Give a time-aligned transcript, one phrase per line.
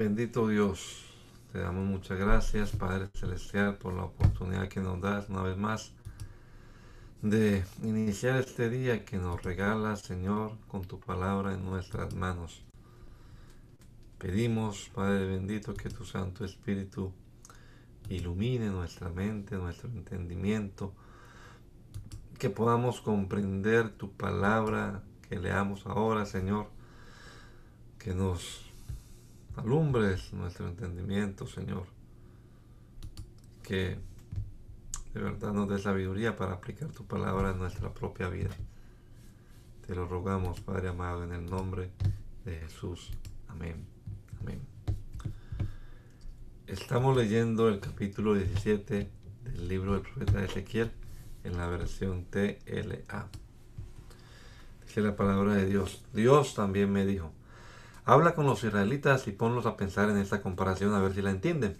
[0.00, 1.04] Bendito Dios,
[1.52, 5.92] te damos muchas gracias, Padre Celestial, por la oportunidad que nos das una vez más
[7.20, 12.62] de iniciar este día que nos regala, Señor, con tu palabra en nuestras manos.
[14.16, 17.12] Pedimos, Padre bendito, que tu Santo Espíritu
[18.08, 20.94] ilumine nuestra mente, nuestro entendimiento,
[22.38, 26.68] que podamos comprender tu palabra que leamos ahora, Señor,
[27.98, 28.69] que nos
[29.60, 31.84] alumbres nuestro entendimiento, Señor.
[33.62, 33.98] Que
[35.14, 38.50] de verdad nos dé sabiduría para aplicar tu palabra en nuestra propia vida.
[39.86, 41.90] Te lo rogamos, Padre amado, en el nombre
[42.44, 43.10] de Jesús.
[43.48, 43.84] Amén.
[44.40, 44.60] Amén.
[46.66, 49.10] Estamos leyendo el capítulo 17
[49.44, 50.90] del libro del profeta Ezequiel
[51.44, 53.28] en la versión TLA.
[54.86, 56.02] Dice la palabra de Dios.
[56.14, 57.32] Dios también me dijo
[58.10, 61.30] Habla con los israelitas y ponlos a pensar en esta comparación a ver si la
[61.30, 61.76] entienden.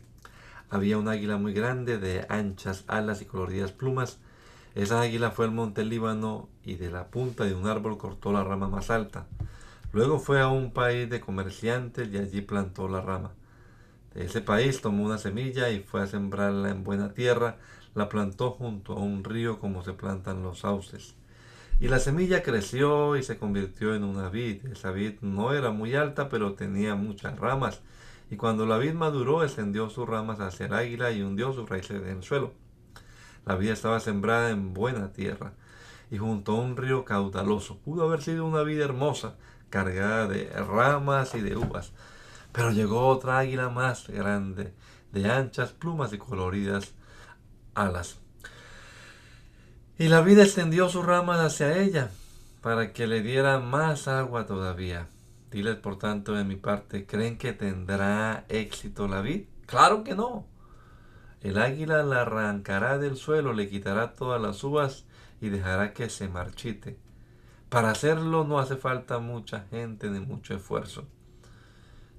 [0.68, 4.20] Había un águila muy grande de anchas alas y coloridas plumas.
[4.76, 8.44] Esa águila fue al monte Líbano y de la punta de un árbol cortó la
[8.44, 9.26] rama más alta.
[9.92, 13.32] Luego fue a un país de comerciantes y allí plantó la rama.
[14.14, 17.56] De ese país tomó una semilla y fue a sembrarla en buena tierra,
[17.96, 21.16] la plantó junto a un río como se plantan los sauces.
[21.80, 24.66] Y la semilla creció y se convirtió en una vid.
[24.66, 27.80] Esa vid no era muy alta, pero tenía muchas ramas.
[28.30, 32.02] Y cuando la vid maduró, extendió sus ramas hacia el águila y hundió sus raíces
[32.02, 32.52] en el suelo.
[33.46, 35.54] La vid estaba sembrada en buena tierra
[36.10, 37.78] y junto a un río caudaloso.
[37.78, 39.36] Pudo haber sido una vid hermosa,
[39.70, 41.92] cargada de ramas y de uvas.
[42.52, 44.74] Pero llegó otra águila más grande,
[45.12, 46.92] de anchas plumas y coloridas
[47.74, 48.19] alas.
[50.00, 52.10] Y la vida extendió sus ramas hacia ella,
[52.62, 55.08] para que le diera más agua todavía.
[55.50, 59.44] Diles por tanto de mi parte, ¿creen que tendrá éxito la vid?
[59.66, 60.46] Claro que no.
[61.42, 65.04] El águila la arrancará del suelo, le quitará todas las uvas
[65.38, 66.98] y dejará que se marchite.
[67.68, 71.04] Para hacerlo no hace falta mucha gente ni mucho esfuerzo.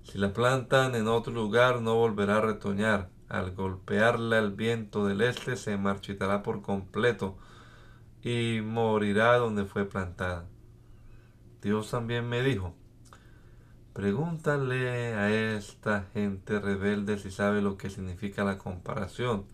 [0.03, 3.09] Si la plantan en otro lugar no volverá a retoñar.
[3.27, 7.39] Al golpearla el viento del este se marchitará por completo
[8.23, 10.45] y morirá donde fue plantada.
[11.61, 12.73] Dios también me dijo,
[13.93, 19.45] pregúntale a esta gente rebelde si sabe lo que significa la comparación.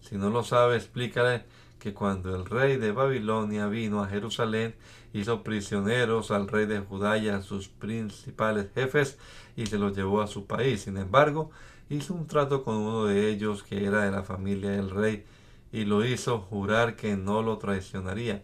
[0.00, 1.44] Si no lo sabe, explícale
[1.78, 4.74] que cuando el rey de Babilonia vino a Jerusalén,
[5.12, 9.18] hizo prisioneros al rey de Judá y a sus principales jefes
[9.56, 10.82] y se los llevó a su país.
[10.82, 11.50] Sin embargo,
[11.88, 15.24] hizo un trato con uno de ellos que era de la familia del rey
[15.72, 18.42] y lo hizo jurar que no lo traicionaría.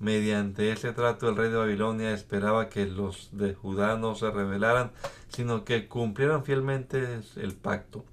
[0.00, 4.92] Mediante ese trato el rey de Babilonia esperaba que los de Judá no se rebelaran,
[5.28, 8.04] sino que cumplieran fielmente el pacto.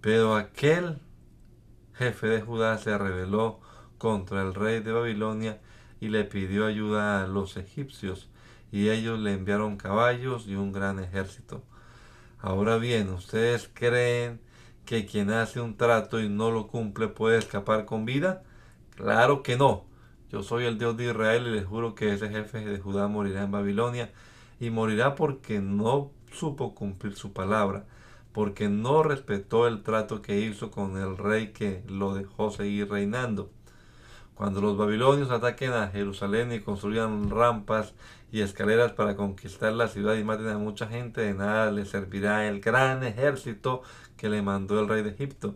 [0.00, 0.98] Pero aquel
[1.94, 3.60] jefe de Judá se rebeló
[3.98, 5.60] contra el rey de Babilonia
[6.00, 8.28] y le pidió ayuda a los egipcios,
[8.70, 11.62] y ellos le enviaron caballos y un gran ejército.
[12.38, 14.40] Ahora bien, ¿ustedes creen
[14.88, 18.42] que quien hace un trato y no lo cumple puede escapar con vida?
[18.96, 19.84] Claro que no.
[20.32, 23.42] Yo soy el Dios de Israel y les juro que ese jefe de Judá morirá
[23.42, 24.10] en Babilonia
[24.58, 27.84] y morirá porque no supo cumplir su palabra,
[28.32, 33.50] porque no respetó el trato que hizo con el rey que lo dejó seguir reinando.
[34.34, 37.92] Cuando los babilonios ataquen a Jerusalén y construyan rampas
[38.32, 42.48] y escaleras para conquistar la ciudad y maten a mucha gente, de nada les servirá
[42.48, 43.82] el gran ejército
[44.18, 45.54] que le mandó el rey de Egipto.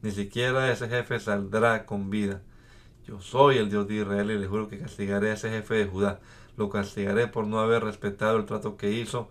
[0.00, 2.40] Ni siquiera ese jefe saldrá con vida.
[3.06, 5.86] Yo soy el Dios de Israel y le juro que castigaré a ese jefe de
[5.86, 6.20] Judá.
[6.56, 9.28] Lo castigaré por no haber respetado el trato que hizo,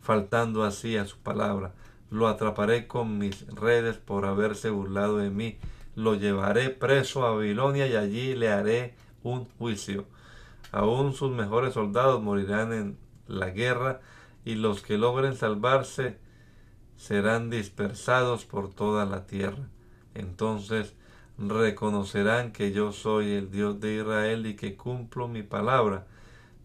[0.00, 1.74] faltando así a su palabra.
[2.10, 5.58] Lo atraparé con mis redes por haberse burlado de mí.
[5.94, 10.06] Lo llevaré preso a Babilonia y allí le haré un juicio.
[10.72, 14.00] Aún sus mejores soldados morirán en la guerra
[14.44, 16.18] y los que logren salvarse
[16.98, 19.68] serán dispersados por toda la tierra.
[20.14, 20.94] Entonces
[21.38, 26.06] reconocerán que yo soy el Dios de Israel y que cumplo mi palabra.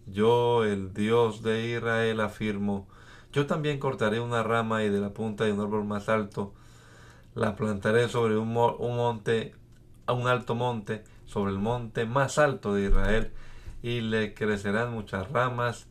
[0.07, 2.87] Yo, el Dios de Israel, afirmo,
[3.31, 6.53] yo también cortaré una rama y de la punta de un árbol más alto,
[7.35, 9.55] la plantaré sobre un, monte,
[10.07, 13.31] un alto monte, sobre el monte más alto de Israel,
[13.81, 15.87] y le crecerán muchas ramas,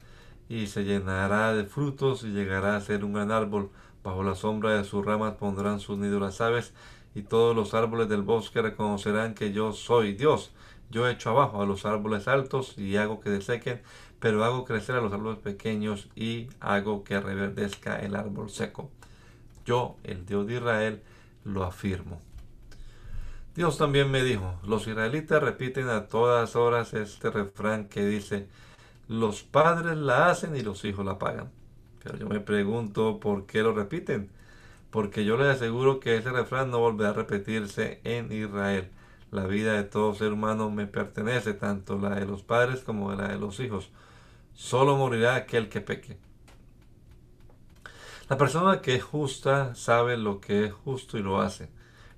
[0.48, 3.70] y se llenará de frutos, y llegará a ser un gran árbol.
[4.02, 6.72] Bajo la sombra de sus ramas pondrán sus nidos las aves,
[7.14, 10.52] y todos los árboles del bosque reconocerán que yo soy Dios.
[10.90, 13.82] Yo echo abajo a los árboles altos y hago que desequen,
[14.18, 18.90] pero hago crecer a los árboles pequeños y hago que reverdezca el árbol seco.
[19.64, 21.02] Yo, el Dios de Israel,
[21.44, 22.20] lo afirmo.
[23.54, 28.48] Dios también me dijo, los israelitas repiten a todas horas este refrán que dice,
[29.08, 31.50] los padres la hacen y los hijos la pagan.
[32.02, 34.30] Pero yo me pregunto por qué lo repiten
[34.92, 38.90] porque yo les aseguro que ese refrán no volverá a repetirse en Israel.
[39.30, 43.28] La vida de todo ser humano me pertenece, tanto la de los padres como la
[43.28, 43.88] de los hijos.
[44.52, 46.18] Solo morirá aquel que peque.
[48.28, 51.70] La persona que es justa sabe lo que es justo y lo hace.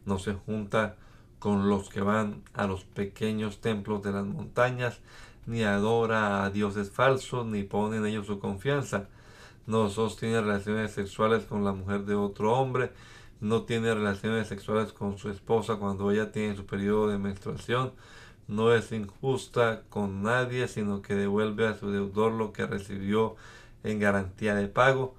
[0.05, 0.97] No se junta
[1.39, 4.99] con los que van a los pequeños templos de las montañas,
[5.47, 9.07] ni adora a dioses falsos, ni pone en ellos su confianza
[9.67, 12.93] no sostiene relaciones sexuales con la mujer de otro hombre,
[13.41, 17.93] no tiene relaciones sexuales con su esposa cuando ella tiene su periodo de menstruación,
[18.47, 23.37] no es injusta con nadie, sino que devuelve a su deudor lo que recibió
[23.83, 25.15] en garantía de pago,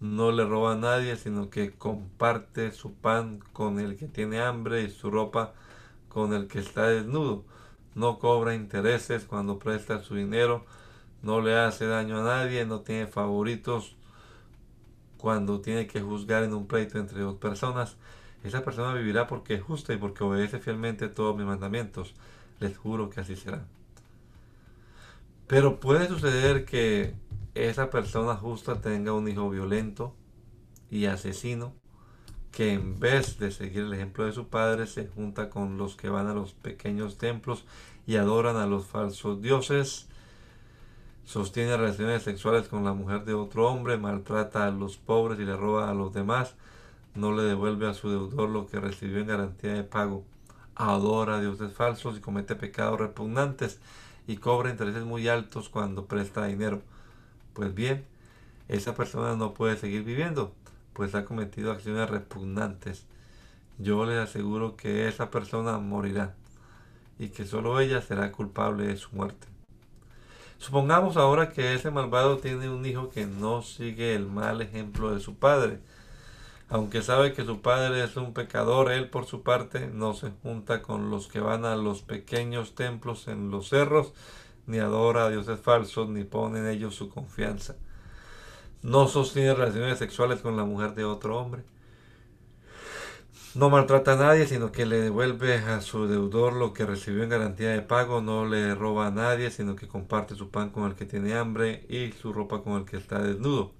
[0.00, 4.82] no le roba a nadie, sino que comparte su pan con el que tiene hambre
[4.82, 5.54] y su ropa
[6.08, 7.44] con el que está desnudo,
[7.94, 10.64] no cobra intereses cuando presta su dinero,
[11.24, 13.96] no le hace daño a nadie, no tiene favoritos
[15.16, 17.96] cuando tiene que juzgar en un pleito entre dos personas.
[18.44, 22.14] Esa persona vivirá porque es justa y porque obedece fielmente todos mis mandamientos.
[22.60, 23.64] Les juro que así será.
[25.46, 27.14] Pero puede suceder que
[27.54, 30.14] esa persona justa tenga un hijo violento
[30.90, 31.72] y asesino
[32.52, 36.08] que en vez de seguir el ejemplo de su padre se junta con los que
[36.08, 37.64] van a los pequeños templos
[38.06, 40.08] y adoran a los falsos dioses
[41.24, 45.56] sostiene relaciones sexuales con la mujer de otro hombre, maltrata a los pobres y le
[45.56, 46.54] roba a los demás,
[47.14, 50.24] no le devuelve a su deudor lo que recibió en garantía de pago,
[50.74, 53.78] adora a dioses falsos y comete pecados repugnantes
[54.26, 56.82] y cobra intereses muy altos cuando presta dinero.
[57.52, 58.04] Pues bien,
[58.68, 60.52] esa persona no puede seguir viviendo,
[60.92, 63.06] pues ha cometido acciones repugnantes.
[63.78, 66.34] Yo le aseguro que esa persona morirá
[67.18, 69.53] y que solo ella será culpable de su muerte.
[70.64, 75.20] Supongamos ahora que ese malvado tiene un hijo que no sigue el mal ejemplo de
[75.20, 75.78] su padre.
[76.70, 80.80] Aunque sabe que su padre es un pecador, él por su parte no se junta
[80.80, 84.14] con los que van a los pequeños templos en los cerros,
[84.66, 87.76] ni adora a dioses falsos, ni pone en ellos su confianza.
[88.80, 91.62] No sostiene relaciones sexuales con la mujer de otro hombre
[93.54, 97.28] no maltrata a nadie, sino que le devuelve a su deudor lo que recibió en
[97.28, 98.20] garantía de pago.
[98.20, 101.86] No le roba a nadie, sino que comparte su pan con el que tiene hambre
[101.88, 103.72] y su ropa con el que está desnudo.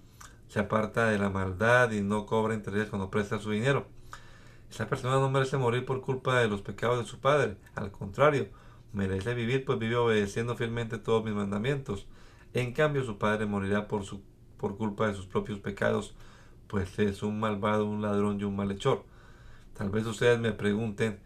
[0.48, 3.86] Se aparta de la maldad y no cobra interés cuando presta su dinero.
[4.70, 7.56] Esa persona no merece morir por culpa de los pecados de su padre.
[7.74, 8.48] Al contrario,
[8.92, 12.06] merece vivir, pues vive obedeciendo fielmente todos mis mandamientos.
[12.52, 14.20] En cambio, su padre morirá por, su,
[14.56, 16.14] por culpa de sus propios pecados,
[16.68, 19.04] pues es un malvado, un ladrón y un malhechor.
[19.76, 21.18] Tal vez ustedes me pregunten,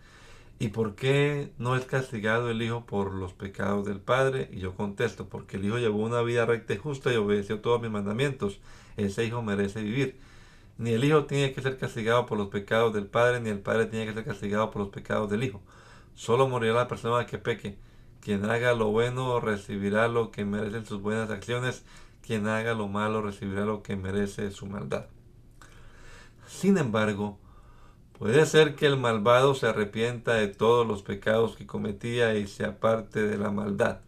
[0.58, 4.48] ¿y por qué no es castigado el Hijo por los pecados del Padre?
[4.52, 7.80] Y yo contesto, porque el Hijo llevó una vida recta y justa y obedeció todos
[7.80, 8.58] mis mandamientos.
[8.96, 10.18] Ese Hijo merece vivir.
[10.78, 13.86] Ni el Hijo tiene que ser castigado por los pecados del Padre, ni el Padre
[13.86, 15.60] tiene que ser castigado por los pecados del Hijo.
[16.14, 17.76] Solo morirá la persona que peque.
[18.20, 21.84] Quien haga lo bueno recibirá lo que merecen sus buenas acciones.
[22.26, 25.06] Quien haga lo malo recibirá lo que merece su maldad.
[26.46, 27.38] Sin embargo,
[28.18, 32.64] Puede ser que el malvado se arrepienta de todos los pecados que cometía y se
[32.64, 34.00] aparte de la maldad.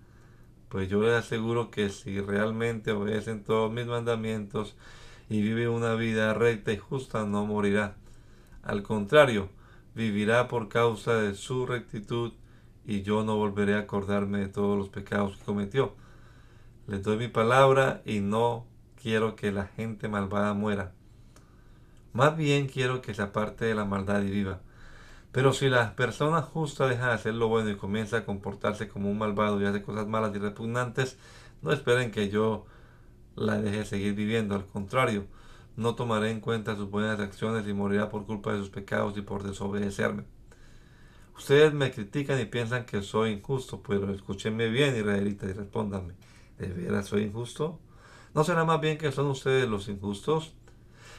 [0.69, 4.75] Pues yo le aseguro que si realmente obedecen todos mis mandamientos
[5.29, 7.95] y vive una vida recta y justa, no morirá.
[8.65, 9.49] Al contrario,
[9.95, 12.33] vivirá por causa de su rectitud
[12.85, 15.95] y yo no volveré a acordarme de todos los pecados que cometió.
[16.89, 18.67] Les doy mi palabra y no
[19.01, 20.95] quiero que la gente malvada muera
[22.13, 24.61] más bien quiero que se aparte de la maldad y viva.
[25.33, 29.11] Pero si la persona justa deja de hacer lo bueno y comienza a comportarse como
[29.11, 31.19] un malvado y hace cosas malas y repugnantes,
[31.63, 32.67] no esperen que yo
[33.37, 34.55] la deje seguir viviendo.
[34.57, 35.27] Al contrario,
[35.77, 39.23] no tomaré en cuenta sus buenas acciones y morirá por culpa de sus pecados y
[39.23, 40.25] por desobedecerme.
[41.37, 46.15] Ustedes me critican y piensan que soy injusto, pero escúchenme bien, israelitas, y respóndanme.
[46.59, 47.81] ¿De veras soy injusto?
[48.35, 50.55] ¿No será más bien que son ustedes los injustos?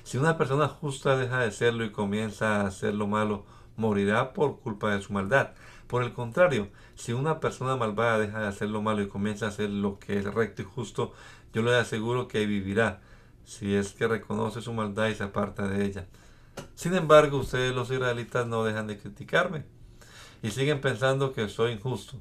[0.03, 3.45] Si una persona justa deja de serlo y comienza a hacer lo malo,
[3.77, 5.51] morirá por culpa de su maldad.
[5.87, 9.49] Por el contrario, si una persona malvada deja de hacer lo malo y comienza a
[9.49, 11.13] hacer lo que es recto y justo,
[11.53, 13.01] yo le aseguro que vivirá,
[13.45, 16.07] si es que reconoce su maldad y se aparta de ella.
[16.75, 19.65] Sin embargo, ustedes los israelitas no dejan de criticarme
[20.41, 22.17] y siguen pensando que soy injusto.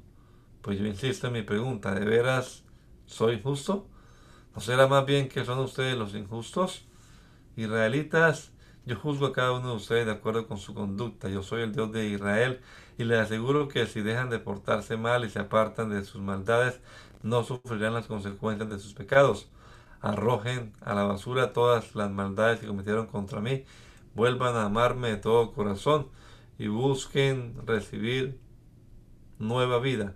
[0.63, 2.65] Pues yo insisto en mi pregunta, ¿de veras
[3.07, 3.87] soy injusto?
[4.55, 6.85] ¿No será más bien que son ustedes los injustos?
[7.61, 8.53] Israelitas,
[8.87, 11.29] yo juzgo a cada uno de ustedes de acuerdo con su conducta.
[11.29, 12.61] Yo soy el Dios de Israel
[12.99, 16.81] y les aseguro que si dejan de portarse mal y se apartan de sus maldades,
[17.23, 19.49] no sufrirán las consecuencias de sus pecados.
[20.01, 23.65] Arrojen a la basura todas las maldades que cometieron contra mí.
[24.15, 26.09] Vuelvan a amarme de todo corazón
[26.59, 28.41] y busquen recibir
[29.39, 30.15] nueva vida.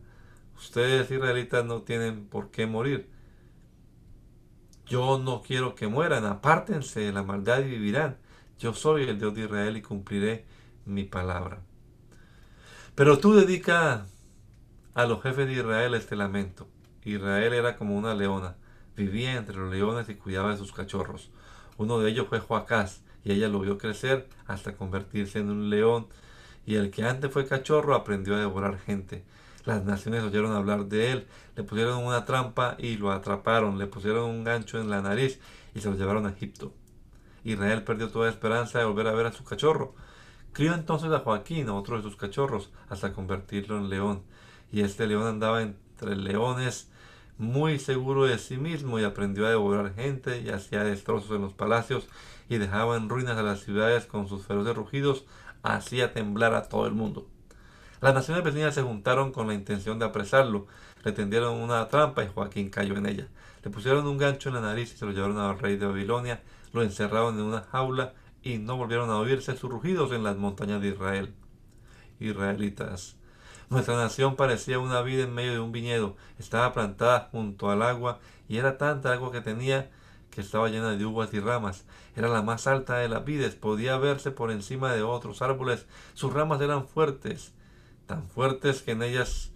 [0.57, 3.14] Ustedes israelitas no tienen por qué morir.
[4.87, 8.19] Yo no quiero que mueran, apártense de la maldad y vivirán.
[8.59, 10.45] Yo soy el Dios de Israel y cumpliré
[10.85, 11.61] mi palabra.
[12.95, 14.07] Pero tú dedica
[14.95, 16.69] a los jefes de Israel este lamento.
[17.05, 18.57] Israel era como una leona,
[18.97, 21.31] vivía entre los leones y cuidaba de sus cachorros.
[21.77, 26.07] Uno de ellos fue Joacás, y ella lo vio crecer hasta convertirse en un león
[26.67, 29.25] y el que antes fue cachorro aprendió a devorar gente.
[29.65, 34.29] Las naciones oyeron hablar de él, le pusieron una trampa y lo atraparon, le pusieron
[34.29, 35.41] un gancho en la nariz
[35.75, 36.73] y se lo llevaron a Egipto.
[37.45, 39.95] Israel perdió toda esperanza de volver a ver a su cachorro.
[40.53, 44.23] Crió entonces a Joaquín, otro de sus cachorros, hasta convertirlo en león.
[44.71, 46.91] Y este león andaba entre leones
[47.39, 51.53] muy seguro de sí mismo y aprendió a devorar gente y hacía destrozos en los
[51.53, 52.07] palacios
[52.49, 55.25] y dejaba en ruinas a las ciudades con sus feroces rugidos
[55.63, 57.27] hacía temblar a todo el mundo.
[58.05, 60.67] Las naciones vecinas se juntaron con la intención de apresarlo.
[61.05, 63.29] Le tendieron una trampa y Joaquín cayó en ella.
[63.63, 66.43] Le pusieron un gancho en la nariz y se lo llevaron al rey de Babilonia,
[66.75, 70.83] lo encerraron en una jaula y no volvieron a oírse sus rugidos en las montañas
[70.83, 71.33] de Israel.
[72.21, 73.17] Israelitas.
[73.71, 76.15] Nuestra nación parecía una vida en medio de un viñedo.
[76.39, 78.19] Estaba plantada junto al agua
[78.51, 79.91] y era tanta agua que tenía
[80.31, 81.87] que estaba llena de uvas y ramas.
[82.17, 85.87] Era la más alta de las vides, podía verse por encima de otros árboles.
[86.13, 87.55] Sus ramas eran fuertes,
[88.07, 89.51] tan fuertes que en ellas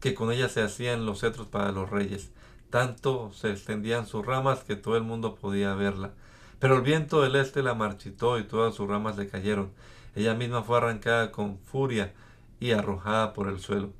[0.00, 2.30] que con ellas se hacían los cetros para los reyes.
[2.70, 6.12] Tanto se extendían sus ramas que todo el mundo podía verla.
[6.58, 9.72] Pero el viento del este la marchitó y todas sus ramas le cayeron.
[10.14, 12.12] Ella misma fue arrancada con furia
[12.60, 13.92] y arrojada por el suelo.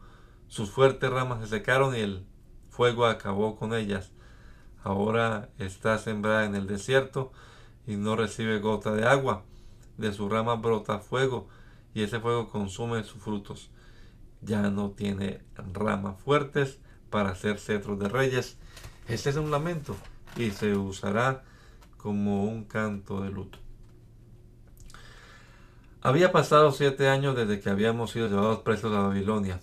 [0.48, 2.26] Sus fuertes ramas se secaron y el
[2.68, 4.10] fuego acabó con ellas
[4.84, 7.32] ahora está sembrada en el desierto
[7.86, 9.42] y no recibe gota de agua.
[9.96, 11.48] De su rama brota fuego
[11.94, 13.70] y ese fuego consume sus frutos.
[14.42, 15.40] Ya no tiene
[15.72, 18.58] ramas fuertes para hacer cetros de reyes.
[19.08, 19.96] Este es un lamento
[20.36, 21.44] y se usará
[21.96, 23.58] como un canto de luto.
[26.02, 29.60] Había pasado siete años desde que habíamos sido llevados presos a Babilonia.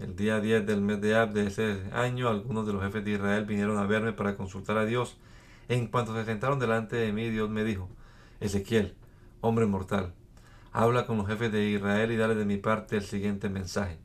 [0.00, 3.10] El día 10 del mes de Ab de ese año, algunos de los jefes de
[3.10, 5.18] Israel vinieron a verme para consultar a Dios.
[5.68, 7.90] En cuanto se sentaron delante de mí, Dios me dijo,
[8.40, 8.94] Ezequiel,
[9.42, 10.14] hombre mortal,
[10.72, 13.98] habla con los jefes de Israel y dale de mi parte el siguiente mensaje.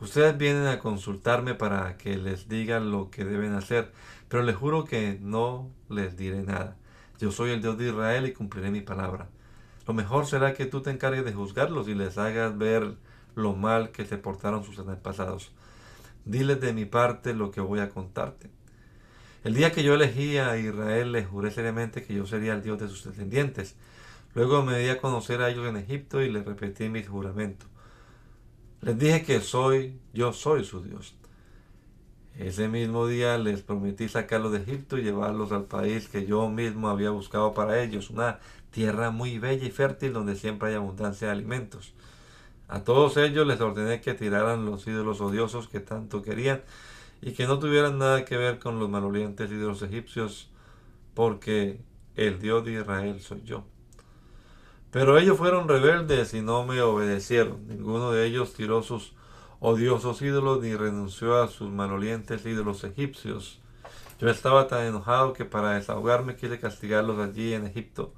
[0.00, 3.92] Ustedes vienen a consultarme para que les diga lo que deben hacer,
[4.28, 6.76] pero les juro que no les diré nada.
[7.18, 9.28] Yo soy el Dios de Israel y cumpliré mi palabra.
[9.86, 12.94] Lo mejor será que tú te encargues de juzgarlos y les hagas ver
[13.34, 15.50] lo mal que se portaron sus antepasados.
[16.24, 18.50] Diles de mi parte lo que voy a contarte.
[19.44, 22.78] El día que yo elegí a Israel, les juré seriamente que yo sería el Dios
[22.78, 23.76] de sus descendientes.
[24.34, 27.66] Luego me di a conocer a ellos en Egipto y les repetí mi juramento.
[28.82, 31.14] Les dije que soy, yo soy su Dios.
[32.38, 36.88] Ese mismo día les prometí sacarlos de Egipto y llevarlos al país que yo mismo
[36.88, 38.38] había buscado para ellos, una
[38.70, 41.94] tierra muy bella y fértil donde siempre hay abundancia de alimentos.
[42.68, 46.62] A todos ellos les ordené que tiraran los ídolos odiosos que tanto querían
[47.20, 50.48] y que no tuvieran nada que ver con los malolientes ídolos egipcios,
[51.14, 51.80] porque
[52.14, 53.64] el Dios de Israel soy yo.
[54.90, 57.66] Pero ellos fueron rebeldes y no me obedecieron.
[57.68, 59.12] Ninguno de ellos tiró sus
[59.60, 63.60] odiosos ídolos ni renunció a sus malolientes ídolos egipcios.
[64.18, 68.14] Yo estaba tan enojado que para desahogarme quise castigarlos allí en Egipto.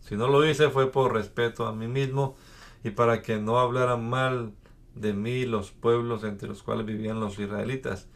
[0.00, 2.36] Si no lo hice fue por respeto a mí mismo
[2.82, 4.52] y para que no hablaran mal
[4.94, 8.08] de mí los pueblos entre los cuales vivían los israelitas.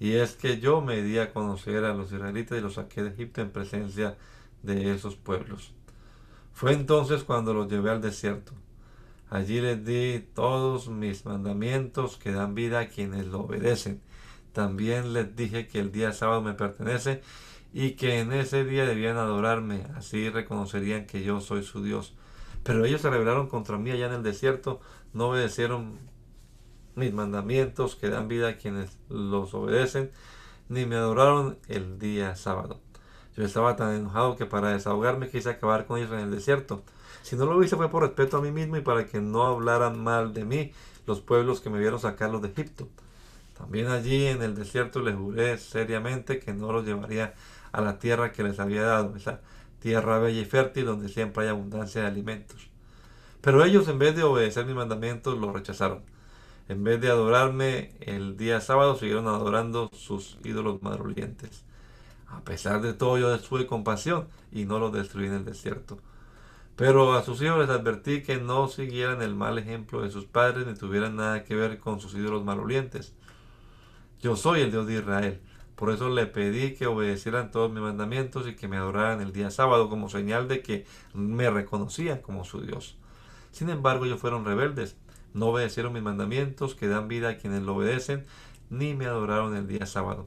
[0.00, 3.10] Y es que yo me di a conocer a los israelitas y los saqué de
[3.10, 4.16] Egipto en presencia
[4.62, 5.72] de esos pueblos.
[6.52, 8.52] Fue entonces cuando los llevé al desierto.
[9.30, 14.00] Allí les di todos mis mandamientos que dan vida a quienes lo obedecen.
[14.52, 17.22] También les dije que el día sábado me pertenece
[17.72, 22.14] y que en ese día debían adorarme, así reconocerían que yo soy su Dios.
[22.62, 24.80] Pero ellos se rebelaron contra mí allá en el desierto,
[25.12, 25.98] no obedecieron
[26.94, 30.10] mis mandamientos que dan vida a quienes los obedecen,
[30.68, 32.80] ni me adoraron el día sábado.
[33.38, 36.82] Yo estaba tan enojado que para desahogarme quise acabar con ellos en el desierto.
[37.22, 40.02] Si no lo hice fue por respeto a mí mismo y para que no hablaran
[40.02, 40.72] mal de mí
[41.06, 42.88] los pueblos que me vieron sacarlos de Egipto.
[43.56, 47.34] También allí en el desierto les juré seriamente que no los llevaría
[47.70, 49.40] a la tierra que les había dado, esa
[49.78, 52.68] tierra bella y fértil donde siempre hay abundancia de alimentos.
[53.40, 56.02] Pero ellos en vez de obedecer mis mandamientos lo rechazaron.
[56.68, 61.67] En vez de adorarme el día sábado siguieron adorando sus ídolos madrulientes.
[62.28, 65.98] A pesar de todo yo tuve compasión y no los destruí en el desierto.
[66.76, 70.66] Pero a sus hijos les advertí que no siguieran el mal ejemplo de sus padres
[70.66, 73.14] ni tuvieran nada que ver con sus ídolos malolientes.
[74.20, 75.40] Yo soy el Dios de Israel.
[75.74, 79.50] Por eso le pedí que obedecieran todos mis mandamientos y que me adoraran el día
[79.50, 82.96] sábado como señal de que me reconocían como su Dios.
[83.52, 84.96] Sin embargo, ellos fueron rebeldes,
[85.34, 88.26] no obedecieron mis mandamientos que dan vida a quienes lo obedecen,
[88.70, 90.26] ni me adoraron el día sábado.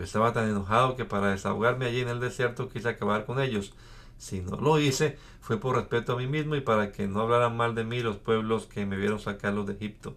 [0.00, 3.74] Yo estaba tan enojado que para desahogarme allí en el desierto quise acabar con ellos.
[4.16, 7.54] Si no lo hice, fue por respeto a mí mismo y para que no hablaran
[7.54, 10.16] mal de mí los pueblos que me vieron sacarlos de Egipto.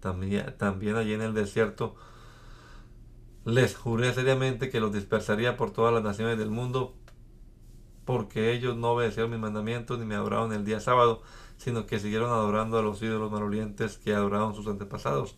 [0.00, 1.94] También, también allí en el desierto
[3.44, 6.96] les juré seriamente que los dispersaría por todas las naciones del mundo,
[8.04, 11.22] porque ellos no obedecieron mis mandamientos ni me adoraron el día sábado,
[11.58, 15.36] sino que siguieron adorando a los ídolos malolientes que adoraron sus antepasados.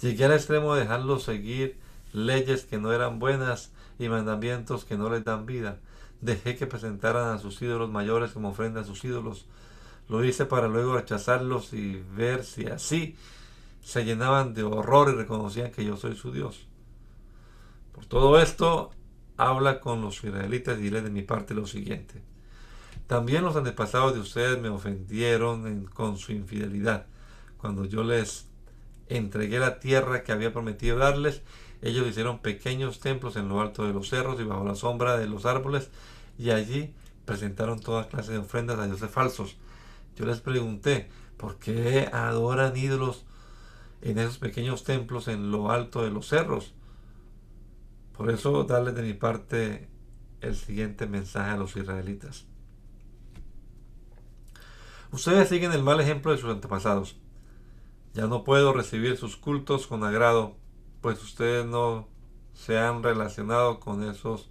[0.00, 1.82] Llegué al extremo de dejarlos seguir
[2.14, 5.78] leyes que no eran buenas y mandamientos que no les dan vida
[6.24, 9.46] dejé que presentaran a sus ídolos mayores como ofrenda a sus ídolos.
[10.08, 13.16] Lo hice para luego rechazarlos y ver si así
[13.82, 16.66] se llenaban de horror y reconocían que yo soy su Dios.
[17.92, 18.90] Por todo esto,
[19.36, 22.22] habla con los israelitas y dile de mi parte lo siguiente.
[23.06, 27.06] También los antepasados de ustedes me ofendieron con su infidelidad.
[27.58, 28.46] Cuando yo les
[29.08, 31.42] entregué la tierra que había prometido darles,
[31.84, 35.28] ellos hicieron pequeños templos en lo alto de los cerros y bajo la sombra de
[35.28, 35.90] los árboles,
[36.38, 36.94] y allí
[37.26, 39.56] presentaron toda clase de ofrendas a dioses falsos.
[40.16, 43.26] Yo les pregunté, ¿por qué adoran ídolos
[44.00, 46.72] en esos pequeños templos en lo alto de los cerros?
[48.16, 49.86] Por eso darles de mi parte
[50.40, 52.46] el siguiente mensaje a los israelitas.
[55.12, 57.16] Ustedes siguen el mal ejemplo de sus antepasados.
[58.14, 60.63] Ya no puedo recibir sus cultos con agrado
[61.04, 62.08] pues ustedes no
[62.54, 64.48] se han relacionado con esos,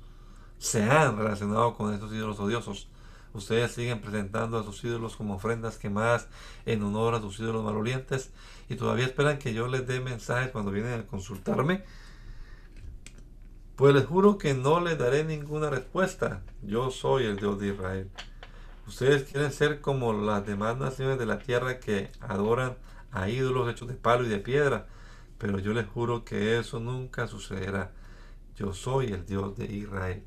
[0.59, 2.89] se han relacionado con esos ídolos odiosos.
[3.33, 6.27] Ustedes siguen presentando a sus ídolos como ofrendas quemadas
[6.67, 8.29] en honor a sus ídolos malolientes
[8.69, 11.85] y todavía esperan que yo les dé mensajes cuando vienen a consultarme.
[13.75, 16.43] Pues les juro que no les daré ninguna respuesta.
[16.61, 18.11] Yo soy el Dios de Israel.
[18.85, 22.77] Ustedes quieren ser como las demás naciones de la tierra que adoran
[23.11, 24.85] a ídolos hechos de palo y de piedra
[25.43, 27.91] pero yo les juro que eso nunca sucederá.
[28.55, 30.23] Yo soy el Dios de Israel.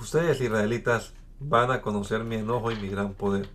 [0.00, 3.48] Ustedes israelitas van a conocer mi enojo y mi gran poder.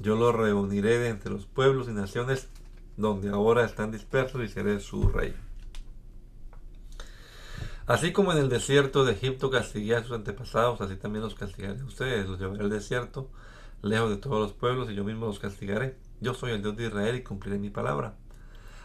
[0.00, 2.48] Yo los reuniré de entre los pueblos y naciones
[2.96, 5.32] donde ahora están dispersos y seré su rey.
[7.86, 11.80] Así como en el desierto de Egipto castigué a sus antepasados, así también los castigaré
[11.80, 12.28] a ustedes.
[12.28, 13.30] Los llevaré al desierto
[13.82, 15.96] lejos de todos los pueblos, y yo mismo los castigaré.
[16.20, 18.16] Yo soy el Dios de Israel y cumpliré mi palabra.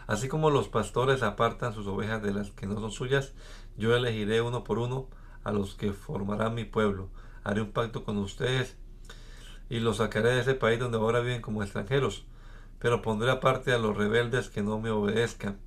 [0.06, 3.34] Así como los pastores apartan sus ovejas de las que no son suyas,
[3.76, 5.08] yo elegiré uno por uno
[5.44, 7.08] a los que formarán mi pueblo.
[7.44, 8.76] Haré un pacto con ustedes
[9.70, 12.26] y los sacaré de ese país donde ahora viven como extranjeros.
[12.78, 15.58] Pero pondré aparte a los rebeldes que no me obedezcan,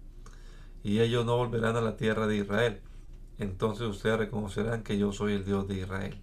[0.84, 2.82] y ellos no volverán a la tierra de Israel.
[3.40, 6.22] Entonces ustedes reconocerán que yo soy el Dios de Israel.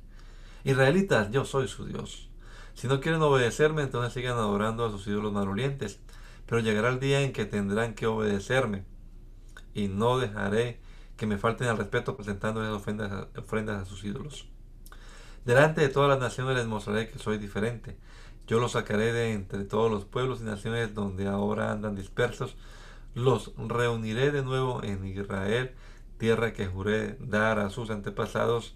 [0.64, 2.30] Israelitas, yo soy su Dios.
[2.74, 6.00] Si no quieren obedecerme, entonces sigan adorando a sus ídolos malolientes.
[6.46, 8.84] Pero llegará el día en que tendrán que obedecerme.
[9.74, 10.80] Y no dejaré
[11.16, 14.48] que me falten al respeto presentando esas ofrendas, ofrendas a sus ídolos.
[15.44, 17.96] Delante de todas las naciones les mostraré que soy diferente.
[18.46, 22.56] Yo los sacaré de entre todos los pueblos y naciones donde ahora andan dispersos.
[23.14, 25.72] Los reuniré de nuevo en Israel,
[26.18, 28.74] tierra que juré dar a sus antepasados,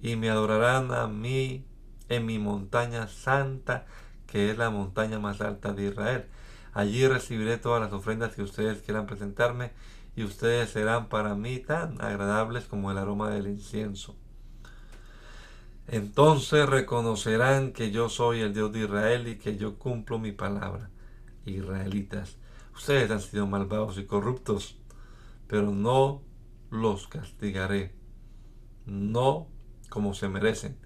[0.00, 1.64] y me adorarán a mí
[2.08, 3.86] en mi montaña santa,
[4.26, 6.26] que es la montaña más alta de Israel.
[6.72, 9.72] Allí recibiré todas las ofrendas que ustedes quieran presentarme,
[10.14, 14.16] y ustedes serán para mí tan agradables como el aroma del incienso.
[15.88, 20.90] Entonces reconocerán que yo soy el Dios de Israel y que yo cumplo mi palabra.
[21.44, 22.36] Israelitas,
[22.74, 24.78] ustedes han sido malvados y corruptos,
[25.48, 26.22] pero no
[26.70, 27.94] los castigaré,
[28.86, 29.48] no
[29.88, 30.78] como se merecen.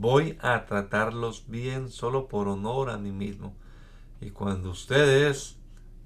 [0.00, 3.56] Voy a tratarlos bien solo por honor a mí mismo.
[4.20, 5.56] Y cuando ustedes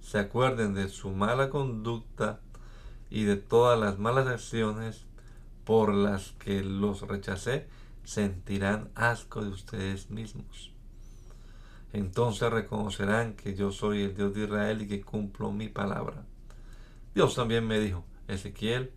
[0.01, 2.41] se acuerden de su mala conducta
[3.11, 5.05] y de todas las malas acciones
[5.67, 7.69] por las que los rechacé,
[8.03, 10.73] sentirán asco de ustedes mismos.
[11.93, 16.25] Entonces reconocerán que yo soy el Dios de Israel y que cumplo mi palabra.
[17.15, 18.91] Dios también me dijo, Ezequiel,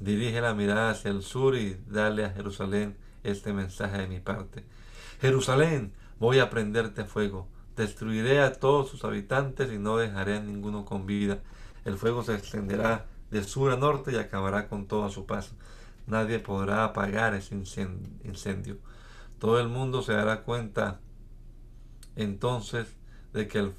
[0.00, 4.64] dirige la mirada hacia el sur y dale a Jerusalén este mensaje de mi parte.
[5.20, 10.84] Jerusalén, voy a prenderte fuego, destruiré a todos sus habitantes y no dejaré a ninguno
[10.84, 11.40] con vida.
[11.84, 15.54] El fuego se extenderá de sur a norte y acabará con todo su paso
[16.06, 18.78] nadie podrá apagar ese incendio.
[19.38, 21.00] Todo el mundo se dará cuenta
[22.16, 22.96] entonces
[23.32, 23.72] de que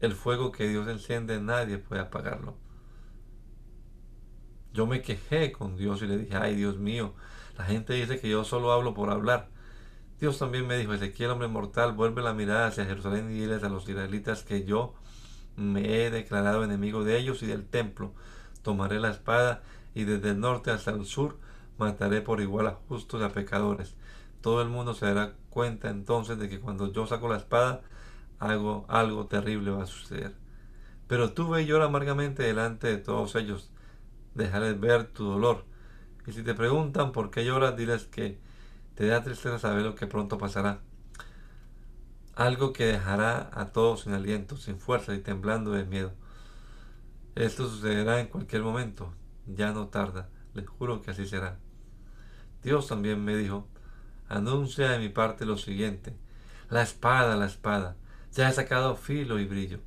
[0.00, 2.56] el, fuego que Dios enciende nadie puede apagarlo.
[4.72, 7.14] Yo me quejé con Dios y le dije, ay Dios mío,
[7.58, 9.48] la gente dice que yo solo hablo por hablar.
[10.20, 13.68] Dios también me dijo, Ezequiel, hombre mortal, vuelve la mirada hacia Jerusalén y diles a
[13.68, 14.94] los israelitas que yo
[15.56, 18.12] me he declarado enemigo de ellos y del templo.
[18.62, 21.36] Tomaré la espada y desde el norte hasta el sur
[21.78, 23.96] mataré por igual a justos y a pecadores.
[24.40, 27.82] Todo el mundo se dará cuenta entonces de que cuando yo saco la espada,
[28.38, 30.32] algo, algo terrible va a suceder.
[31.08, 33.70] Pero tú ve y llora amargamente delante de todos ellos.
[34.34, 35.64] Déjales ver tu dolor.
[36.28, 38.38] Y si te preguntan por qué lloras, diles que
[38.94, 40.80] te da tristeza saber lo que pronto pasará.
[42.34, 46.12] Algo que dejará a todos sin aliento, sin fuerza y temblando de miedo.
[47.34, 49.10] Esto sucederá en cualquier momento.
[49.46, 50.28] Ya no tarda.
[50.52, 51.60] Les juro que así será.
[52.62, 53.66] Dios también me dijo,
[54.28, 56.14] anuncia de mi parte lo siguiente,
[56.68, 57.96] la espada, la espada,
[58.32, 59.80] ya he sacado filo y brillo.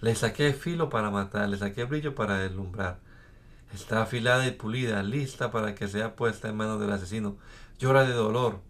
[0.00, 2.98] Le saqué filo para matar, le saqué brillo para deslumbrar.
[3.72, 7.36] Está afilada y pulida, lista para que sea puesta en manos del asesino.
[7.78, 8.60] Llora de dolor,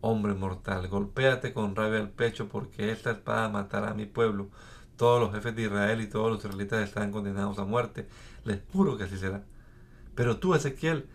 [0.00, 4.50] hombre mortal, golpéate con rabia el pecho porque esta espada matará a mi pueblo.
[4.96, 8.08] Todos los jefes de Israel y todos los israelitas están condenados a muerte.
[8.44, 9.42] Les juro que así será.
[10.14, 11.08] Pero tú, Ezequiel,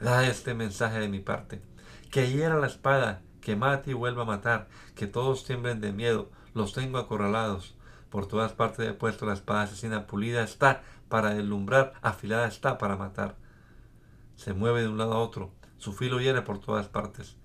[0.00, 1.62] Da este mensaje de mi parte.
[2.10, 6.30] Que hiera la espada, que mate y vuelva a matar, que todos tiemblen de miedo,
[6.52, 7.74] los tengo acorralados.
[8.10, 12.96] Por todas partes he puesto la espada asesina, pulida está para deslumbrar, afilada está para
[12.96, 13.36] matar.
[14.36, 17.36] Se mueve de un lado a otro, su filo hiere por todas partes.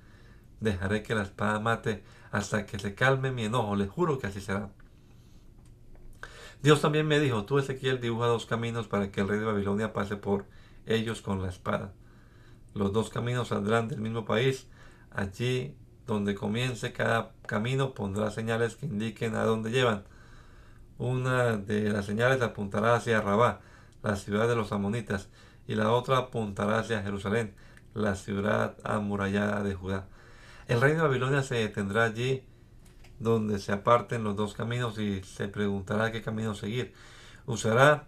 [0.60, 4.42] Dejaré que la espada mate hasta que se calme mi enojo, le juro que así
[4.42, 4.70] será.
[6.62, 9.94] Dios también me dijo, tú Ezequiel dibuja dos caminos para que el rey de Babilonia
[9.94, 10.46] pase por
[10.86, 11.94] ellos con la espada.
[12.74, 14.68] Los dos caminos saldrán del mismo país.
[15.12, 20.04] Allí donde comience cada camino pondrá señales que indiquen a dónde llevan.
[21.00, 23.62] Una de las señales apuntará hacia Rabá,
[24.04, 25.30] la ciudad de los amonitas,
[25.66, 27.56] y la otra apuntará hacia Jerusalén,
[27.94, 30.08] la ciudad amurallada de Judá.
[30.68, 32.44] El rey de Babilonia se detendrá allí
[33.18, 36.94] donde se aparten los dos caminos y se preguntará qué camino seguir.
[37.46, 38.04] Usará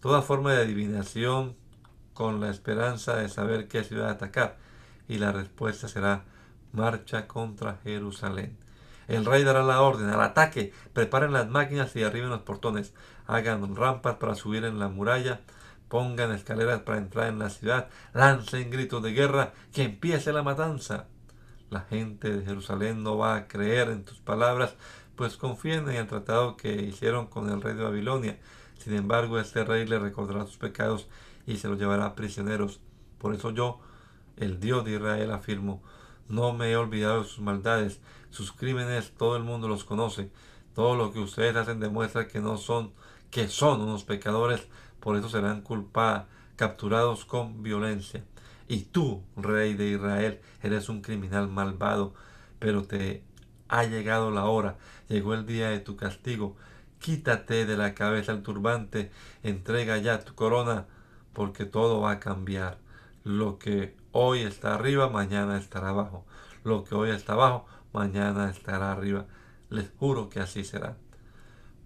[0.00, 1.56] toda forma de adivinación
[2.14, 4.58] con la esperanza de saber qué ciudad atacar,
[5.08, 6.22] y la respuesta será
[6.72, 8.56] marcha contra Jerusalén.
[9.08, 12.92] El rey dará la orden al ataque, preparen las máquinas y arriben los portones,
[13.26, 15.40] hagan rampas para subir en la muralla,
[15.88, 21.06] pongan escaleras para entrar en la ciudad, lancen gritos de guerra, que empiece la matanza.
[21.70, 24.74] La gente de Jerusalén no va a creer en tus palabras,
[25.16, 28.38] pues confían en el tratado que hicieron con el rey de Babilonia.
[28.78, 31.08] Sin embargo, este rey le recordará sus pecados
[31.46, 32.80] y se los llevará prisioneros.
[33.18, 33.80] Por eso yo,
[34.36, 35.82] el Dios de Israel, afirmo,
[36.28, 40.30] no me he olvidado de sus maldades, sus crímenes todo el mundo los conoce.
[40.74, 42.92] Todo lo que ustedes hacen demuestra que no son,
[43.30, 44.68] que son unos pecadores,
[45.00, 48.24] por eso serán culpados, capturados con violencia.
[48.68, 52.14] Y tú, rey de Israel, eres un criminal malvado,
[52.58, 53.24] pero te
[53.68, 54.76] ha llegado la hora,
[55.08, 56.56] llegó el día de tu castigo.
[56.98, 59.10] Quítate de la cabeza el turbante,
[59.42, 60.86] entrega ya tu corona
[61.32, 62.78] porque todo va a cambiar.
[63.24, 66.26] Lo que hoy está arriba, mañana estará abajo.
[66.64, 69.26] Lo que hoy está abajo, mañana estará arriba.
[69.70, 70.96] Les juro que así será.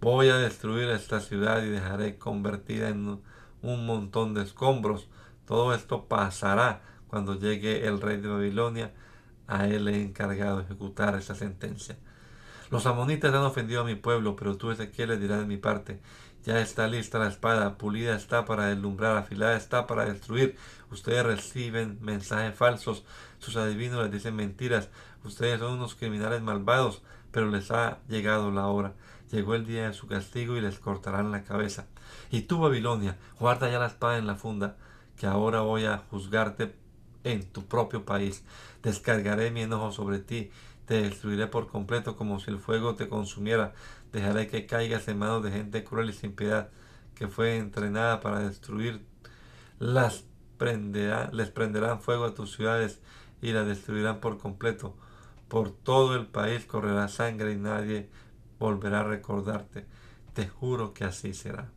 [0.00, 3.20] Voy a destruir esta ciudad y dejaré convertida en
[3.62, 5.08] un montón de escombros.
[5.46, 8.92] Todo esto pasará cuando llegue el rey de Babilonia.
[9.46, 11.96] A él he encargado de ejecutar esa sentencia.
[12.70, 16.00] Los amonitas han ofendido a mi pueblo, pero tú, Ezequiel, le dirás de mi parte.
[16.44, 20.56] Ya está lista la espada, pulida está para deslumbrar, afilada está para destruir.
[20.90, 23.04] Ustedes reciben mensajes falsos,
[23.38, 24.88] sus adivinos les dicen mentiras.
[25.24, 28.94] Ustedes son unos criminales malvados, pero les ha llegado la hora.
[29.30, 31.87] Llegó el día de su castigo y les cortarán la cabeza.
[32.30, 34.76] Y tú, Babilonia, guarda ya la espada en la funda,
[35.16, 36.74] que ahora voy a juzgarte
[37.24, 38.44] en tu propio país.
[38.82, 40.50] Descargaré mi enojo sobre ti,
[40.87, 43.72] te destruiré por completo como si el fuego te consumiera.
[44.12, 46.70] Dejaré que caigas en manos de gente cruel y sin piedad,
[47.14, 49.04] que fue entrenada para destruir.
[49.78, 50.24] Las
[51.32, 53.00] les prenderán fuego a tus ciudades
[53.40, 54.94] y las destruirán por completo.
[55.52, 58.08] Por todo el país correrá sangre y nadie
[58.58, 59.84] volverá a recordarte.
[60.32, 61.68] Te juro que así será.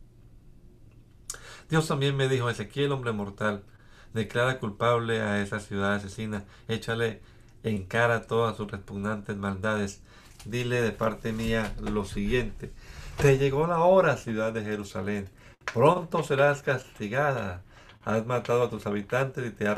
[1.70, 3.66] Dios también me dijo, Ezequiel, hombre mortal,
[4.14, 7.22] declara culpable a esa ciudad asesina, échale
[7.64, 10.02] en cara todas sus repugnantes maldades.
[10.46, 12.72] Dile de parte mía lo siguiente,
[13.18, 15.28] te llegó la hora, ciudad de Jerusalén,
[15.74, 17.62] pronto serás castigada.
[18.06, 19.78] Has matado a tus habitantes y te has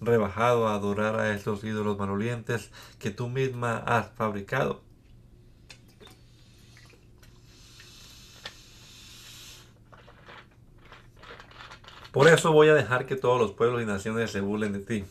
[0.00, 4.82] rebajado a adorar a esos ídolos malolientes que tú misma has fabricado.
[12.12, 15.04] Por eso voy a dejar que todos los pueblos y naciones se burlen de ti.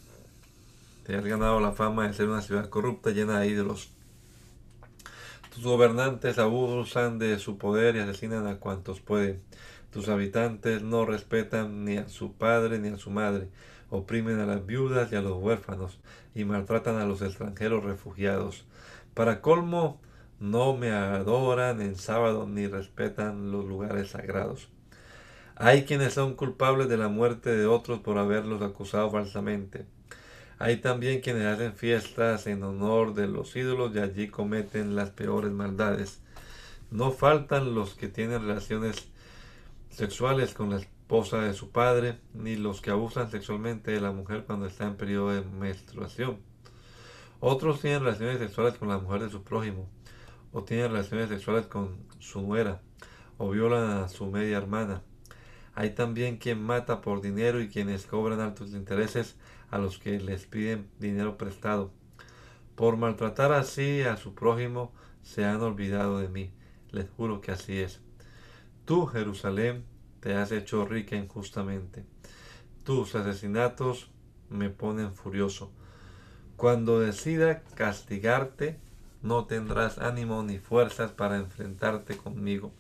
[1.06, 3.90] Te has ganado la fama de ser una ciudad corrupta llena de ídolos.
[5.54, 9.42] Tus gobernantes abusan de su poder y asesinan a cuantos pueden.
[9.94, 13.48] Tus habitantes no respetan ni a su padre ni a su madre.
[13.90, 16.00] Oprimen a las viudas y a los huérfanos
[16.36, 18.66] y maltratan a los extranjeros refugiados.
[19.14, 20.00] Para colmo,
[20.40, 24.70] no me adoran en sábado ni respetan los lugares sagrados.
[25.56, 29.86] Hay quienes son culpables de la muerte de otros por haberlos acusado falsamente.
[30.58, 35.52] Hay también quienes hacen fiestas en honor de los ídolos y allí cometen las peores
[35.52, 36.22] maldades.
[36.92, 39.10] No faltan los que tienen relaciones
[39.90, 44.44] sexuales con la esposa de su padre, ni los que abusan sexualmente de la mujer
[44.46, 46.38] cuando está en periodo de menstruación.
[47.40, 49.90] Otros tienen relaciones sexuales con la mujer de su prójimo,
[50.54, 52.84] o tienen relaciones sexuales con su nuera,
[53.40, 55.02] o violan a su media hermana.
[55.74, 59.36] Hay también quien mata por dinero y quienes cobran altos intereses
[59.72, 61.92] a los que les piden dinero prestado.
[62.76, 64.94] Por maltratar así a su prójimo
[65.24, 66.52] se han olvidado de mí.
[66.92, 68.00] Les juro que así es.
[68.86, 69.89] Tú, Jerusalén,
[70.20, 72.06] te has hecho rica injustamente.
[72.84, 74.10] Tus asesinatos
[74.50, 75.72] me ponen furioso.
[76.56, 78.80] Cuando decida castigarte,
[79.22, 82.72] no tendrás ánimo ni fuerzas para enfrentarte conmigo.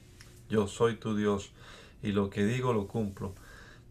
[0.49, 1.51] Yo soy tu Dios
[2.01, 3.33] y lo que digo lo cumplo.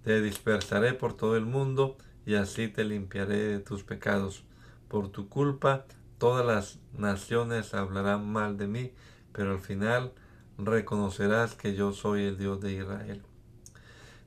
[0.02, 4.44] Te dispersaré por todo el mundo y así te limpiaré de tus pecados.
[4.88, 5.86] Por tu culpa
[6.18, 8.92] todas las naciones hablarán mal de mí,
[9.32, 10.12] pero al final
[10.58, 13.22] reconocerás que yo soy el Dios de Israel.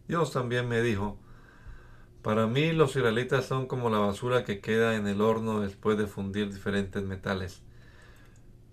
[0.08, 1.18] Dios también me dijo,
[2.22, 6.06] para mí los israelitas son como la basura que queda en el horno después de
[6.06, 7.64] fundir diferentes metales.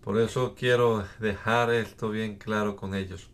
[0.02, 3.30] Por eso quiero dejar esto bien claro con ellos.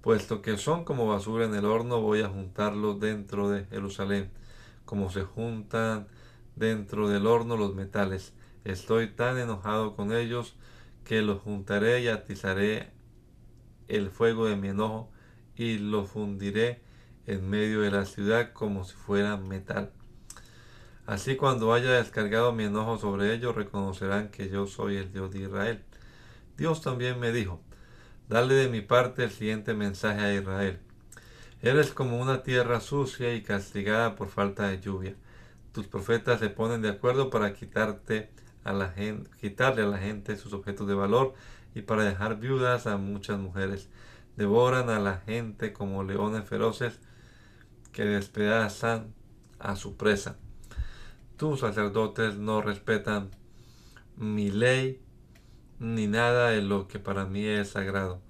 [0.00, 4.30] Puesto que son como basura en el horno, voy a juntarlos dentro de Jerusalén,
[4.84, 6.06] como se juntan
[6.54, 8.32] dentro del horno los metales.
[8.64, 10.54] Estoy tan enojado con ellos
[11.04, 12.90] que los juntaré y atizaré
[13.88, 15.10] el fuego de mi enojo
[15.56, 16.85] y los fundiré
[17.26, 19.90] en medio de la ciudad como si fuera metal.
[21.06, 25.40] Así cuando haya descargado mi enojo sobre ellos, reconocerán que yo soy el Dios de
[25.40, 25.82] Israel.
[26.56, 27.60] Dios también me dijo,
[28.28, 30.80] Dale de mi parte el siguiente mensaje a Israel.
[31.62, 35.14] Eres como una tierra sucia y castigada por falta de lluvia.
[35.72, 38.30] Tus profetas se ponen de acuerdo para quitarte
[38.64, 41.34] a la gente, quitarle a la gente sus objetos de valor
[41.74, 43.88] y para dejar viudas a muchas mujeres.
[44.36, 46.98] Devoran a la gente como leones feroces
[47.96, 49.14] que despedazan
[49.58, 50.36] a su presa.
[51.38, 53.30] Tus sacerdotes no respetan
[54.18, 55.00] mi ley
[55.78, 58.20] ni nada de lo que para mí es sagrado.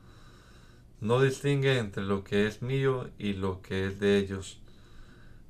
[1.00, 4.60] No distingue entre lo que es mío y lo que es de ellos,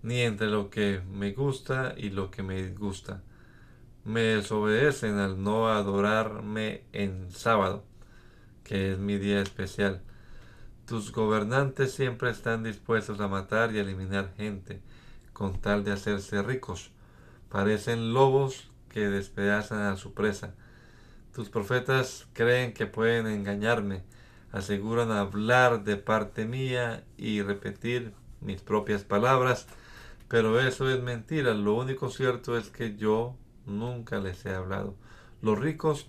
[0.02, 3.22] ni entre lo que me gusta y lo que me disgusta.
[4.02, 7.84] Me desobedecen al no adorarme en sábado,
[8.64, 10.00] que es mi día especial.
[10.86, 14.80] Tus gobernantes siempre están dispuestos a matar y eliminar gente,
[15.32, 16.90] con tal de hacerse ricos.
[17.48, 20.54] Parecen lobos que despedazan a su presa
[21.36, 24.04] tus profetas creen que pueden engañarme,
[24.52, 29.66] aseguran hablar de parte mía y repetir mis propias palabras,
[30.28, 31.52] pero eso es mentira.
[31.52, 34.94] Lo único cierto es que yo nunca les he hablado.
[35.42, 36.08] Los ricos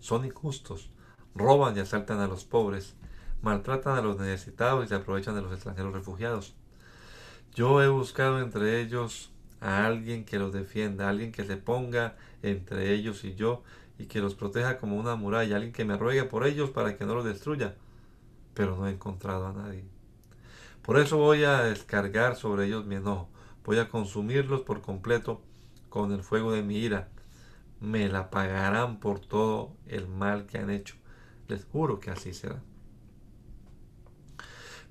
[0.00, 0.88] son injustos,
[1.34, 2.96] roban y asaltan a los pobres,
[3.44, 6.54] maltratan a los necesitados y se aprovechan de los extranjeros refugiados.
[7.54, 9.30] Yo he buscado entre ellos
[9.60, 13.62] a alguien que los defienda, alguien que se ponga entre ellos y yo
[13.98, 17.04] y que los proteja como una muralla, alguien que me ruegue por ellos para que
[17.04, 17.76] no los destruya,
[18.54, 19.84] pero no he encontrado a nadie.
[20.82, 23.28] Por eso voy a descargar sobre ellos mi enojo,
[23.64, 25.40] voy a consumirlos por completo
[25.88, 27.08] con el fuego de mi ira.
[27.80, 30.96] Me la pagarán por todo el mal que han hecho.
[31.46, 32.60] Les juro que así será.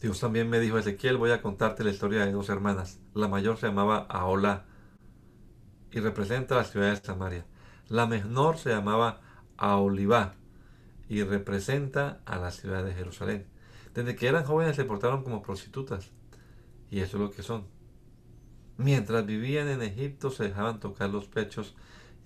[0.03, 2.99] Dios también me dijo, Ezequiel, voy a contarte la historia de dos hermanas.
[3.13, 4.65] La mayor se llamaba Aola
[5.93, 7.45] y representa la ciudad de Samaria.
[7.87, 9.21] La menor se llamaba
[9.55, 10.35] Aolivá
[11.07, 13.47] y representa a la ciudad de Jerusalén.
[13.93, 16.11] Desde que eran jóvenes se portaron como prostitutas.
[16.91, 17.65] Y eso es lo que son.
[18.75, 21.77] Mientras vivían en Egipto se dejaban tocar los pechos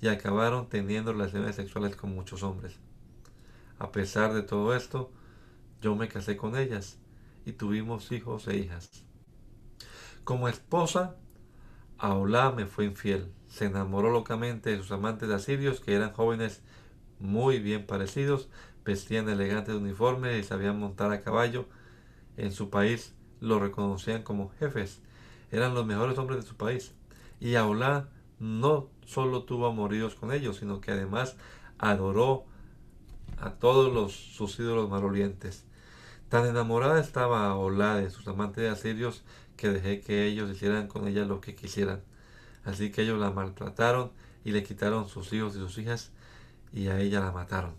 [0.01, 2.79] y acabaron teniendo relaciones sexuales con muchos hombres.
[3.77, 5.11] A pesar de todo esto,
[5.79, 6.97] yo me casé con ellas
[7.47, 8.91] y tuvimos hijos e hijas.
[10.25, 11.15] Como esposa,
[11.97, 13.31] Aulá me fue infiel.
[13.47, 16.61] Se enamoró locamente de sus amantes asirios, que eran jóvenes
[17.19, 18.49] muy bien parecidos,
[18.83, 21.69] vestían elegantes uniformes y sabían montar a caballo.
[22.35, 24.99] En su país lo reconocían como jefes.
[25.49, 26.93] Eran los mejores hombres de su país.
[27.39, 31.37] Y Aulá no solo tuvo amoríos con ellos, sino que además
[31.77, 32.43] adoró
[33.39, 35.66] a todos los, sus ídolos malolientes.
[36.29, 39.23] Tan enamorada estaba Olá de sus amantes asirios
[39.55, 42.03] que dejé que ellos hicieran con ella lo que quisieran.
[42.65, 44.11] Así que ellos la maltrataron
[44.43, 46.11] y le quitaron sus hijos y sus hijas
[46.73, 47.75] y a ella la mataron.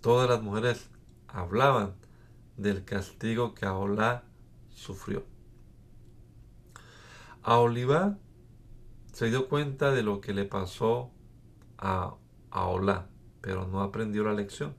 [0.00, 0.88] Todas las mujeres
[1.28, 1.94] hablaban
[2.56, 4.24] del castigo que Aolá
[4.70, 5.24] sufrió.
[7.44, 8.18] Aolivá
[9.12, 11.12] se dio cuenta de lo que le pasó
[11.78, 12.16] a
[12.50, 13.06] Aolá,
[13.40, 14.74] pero no aprendió la lección.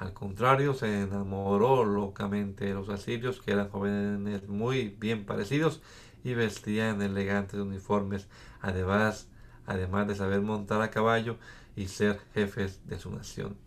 [0.00, 5.82] Al contrario, se enamoró locamente de los asirios, que eran jóvenes muy bien parecidos
[6.24, 8.26] y vestían elegantes uniformes,
[8.62, 9.28] además,
[9.66, 11.36] además de saber montar a caballo
[11.76, 13.58] y ser jefes de su nación.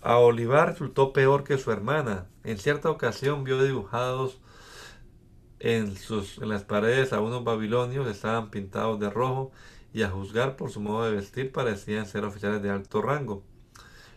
[0.00, 2.26] A Olivar resultó peor que su hermana.
[2.42, 4.40] En cierta ocasión vio dibujados
[5.60, 9.52] en, sus, en las paredes a unos babilonios, estaban pintados de rojo
[9.92, 13.44] y a juzgar por su modo de vestir parecían ser oficiales de alto rango.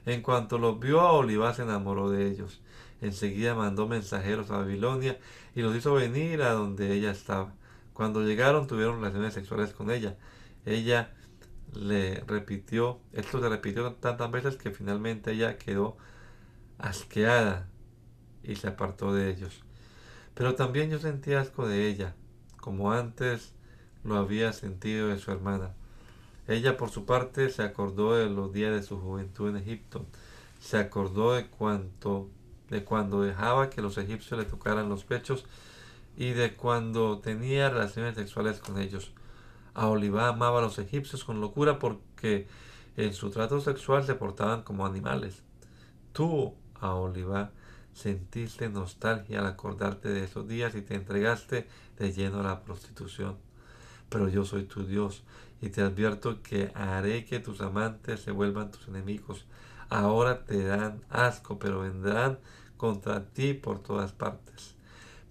[0.06, 2.62] En cuanto los vio a Oliva se enamoró de ellos.
[3.02, 5.20] Enseguida mandó mensajeros a Babilonia
[5.56, 7.54] y los hizo venir a donde ella estaba.
[7.94, 10.18] Cuando llegaron tuvieron relaciones sexuales con ella.
[10.66, 11.14] Ella
[11.74, 15.98] le repitió, esto se repitió tantas veces que finalmente ella quedó
[16.78, 17.68] asqueada
[18.44, 19.64] y se apartó de ellos.
[20.34, 22.16] Pero también yo sentí asco de ella,
[22.58, 23.54] como antes
[24.04, 25.74] lo había sentido de su hermana.
[26.48, 30.06] Ella por su parte se acordó de los días de su juventud en Egipto,
[30.60, 32.30] se acordó de cuanto
[32.70, 35.46] de cuando dejaba que los egipcios le tocaran los pechos
[36.18, 39.12] y de cuando tenía relaciones sexuales con ellos.
[39.74, 42.48] A Olivá amaba a los egipcios con locura porque
[42.98, 45.44] en su trato sexual se portaban como animales.
[46.14, 47.52] Tú, a Olivá,
[47.94, 51.68] sentiste nostalgia al acordarte de esos días y te entregaste
[52.00, 53.38] de lleno a la prostitución.
[54.10, 55.24] Pero yo soy tu Dios
[55.66, 59.46] y te advierto que haré que tus amantes se vuelvan tus enemigos.
[59.90, 62.38] Ahora te dan asco, pero vendrán
[62.78, 64.76] contra ti por todas partes.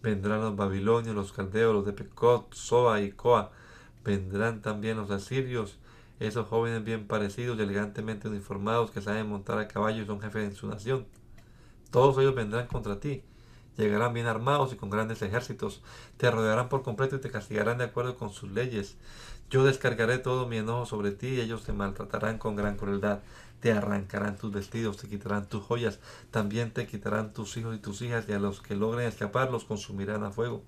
[0.02, 3.52] Vendrán los babilonios, los caldeos, los de Pecot, Soa y Coa.
[4.02, 5.78] Vendrán también los asirios,
[6.18, 10.48] esos jóvenes bien parecidos y elegantemente uniformados que saben montar a caballo y son jefes
[10.48, 11.06] en su nación.
[11.92, 13.22] Todos ellos vendrán contra ti.
[13.76, 15.82] Llegarán bien armados y con grandes ejércitos.
[16.16, 18.96] Te rodearán por completo y te castigarán de acuerdo con sus leyes.
[19.50, 23.20] Yo descargaré todo mi enojo sobre ti y ellos te maltratarán con gran crueldad.
[23.60, 28.02] Te arrancarán tus vestidos, te quitarán tus joyas, también te quitarán tus hijos y tus
[28.02, 30.64] hijas y a los que logren escapar los consumirán a fuego.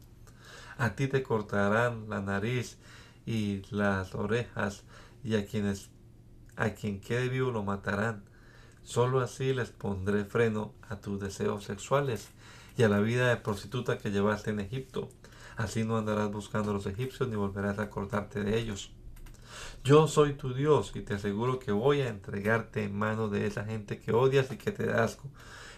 [0.79, 2.79] A ti te cortarán la nariz
[3.27, 4.85] y las orejas
[5.25, 5.91] y a quienes
[6.57, 8.25] a quien quede vivo lo matarán.
[8.83, 12.29] Solo así les pondré freno a tus deseos sexuales
[12.77, 15.09] y a la vida de prostituta que llevaste en Egipto.
[15.57, 18.93] Así no andarás buscando a los egipcios ni volverás a acordarte de ellos.
[19.85, 23.65] Yo soy tu Dios y te aseguro que voy a entregarte en manos de esa
[23.65, 25.29] gente que odias y que te da asco.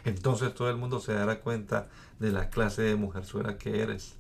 [0.05, 4.17] Entonces todo el mundo se dará cuenta de la clase de mujerzuela que eres.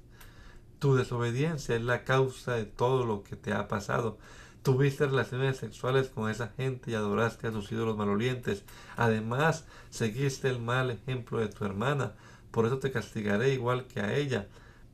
[0.78, 4.18] Tu desobediencia es la causa de todo lo que te ha pasado.
[4.62, 8.64] Tuviste relaciones sexuales con esa gente y adoraste a sus ídolos malolientes.
[8.96, 12.12] Además, seguiste el mal ejemplo de tu hermana.
[12.50, 14.46] Por eso te castigaré igual que a ella.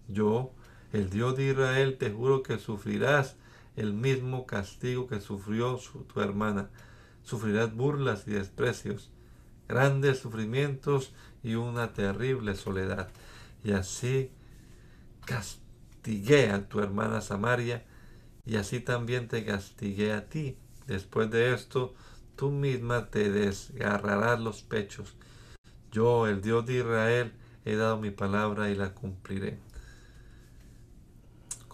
[0.08, 0.52] Yo,
[0.92, 3.36] el Dios de Israel, te juro que sufrirás
[3.76, 5.78] el mismo castigo que sufrió
[6.12, 6.70] tu hermana.
[7.22, 9.10] sufrirás burlas y desprecios,
[9.66, 13.08] grandes sufrimientos y una terrible soledad.
[13.64, 14.30] Y así
[15.24, 17.84] castigué a tu hermana Samaria,
[18.46, 20.58] y así también te castigué a ti.
[20.86, 21.94] Después de esto,
[22.36, 25.16] tú misma te desgarrarás los pechos.
[25.90, 27.32] Yo, el Dios de Israel,
[27.64, 29.58] he dado mi palabra y la cumpliré.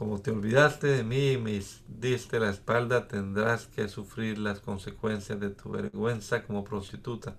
[0.00, 5.38] Como te olvidaste de mí y me diste la espalda, tendrás que sufrir las consecuencias
[5.38, 7.36] de tu vergüenza como prostituta.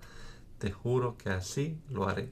[0.59, 2.31] Te juro que así lo haré.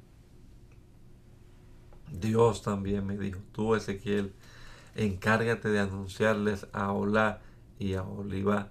[2.11, 4.35] Dios también me dijo, tú Ezequiel,
[4.93, 7.41] encárgate de anunciarles a Olá
[7.79, 8.69] y a Olivá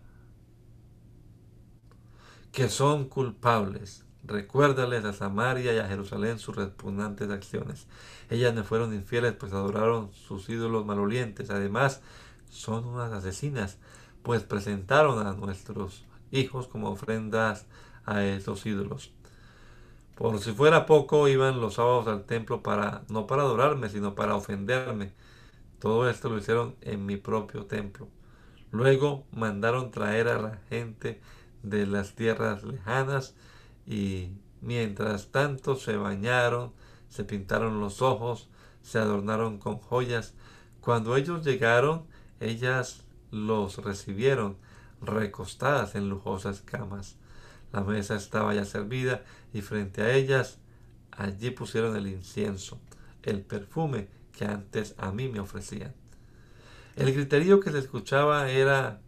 [2.52, 7.87] que son culpables Recuérdales a Samaria y a Jerusalén sus repugnantes acciones.
[8.29, 11.49] Ellas me fueron infieles, pues adoraron sus ídolos malolientes.
[11.49, 12.03] Además,
[12.51, 13.79] son unas asesinas,
[14.22, 17.64] pues presentaron a nuestros hijos como ofrendas
[18.05, 19.12] a esos ídolos.
[20.14, 24.37] Por si fuera poco, iban los sábados al templo para no para adorarme, sino para
[24.37, 25.12] ofenderme.
[25.79, 28.09] Todo esto lo hicieron en mi propio templo.
[28.72, 31.18] Luego mandaron traer a la gente
[31.62, 33.35] de las tierras lejanas
[33.89, 36.72] y mientras tanto se bañaron,
[37.09, 38.51] se pintaron los ojos,
[38.82, 40.34] se adornaron con joyas.
[40.82, 42.05] Cuando ellos llegaron,
[42.39, 44.59] ellas los recibieron
[45.01, 47.16] recostadas en lujosas camas.
[47.72, 49.24] La mesa estaba ya servida
[49.55, 50.59] y frente a ellas
[51.11, 52.78] allí pusieron el incienso,
[53.22, 55.95] el perfume que antes a mí me ofrecían.
[56.95, 59.01] El griterío que se escuchaba era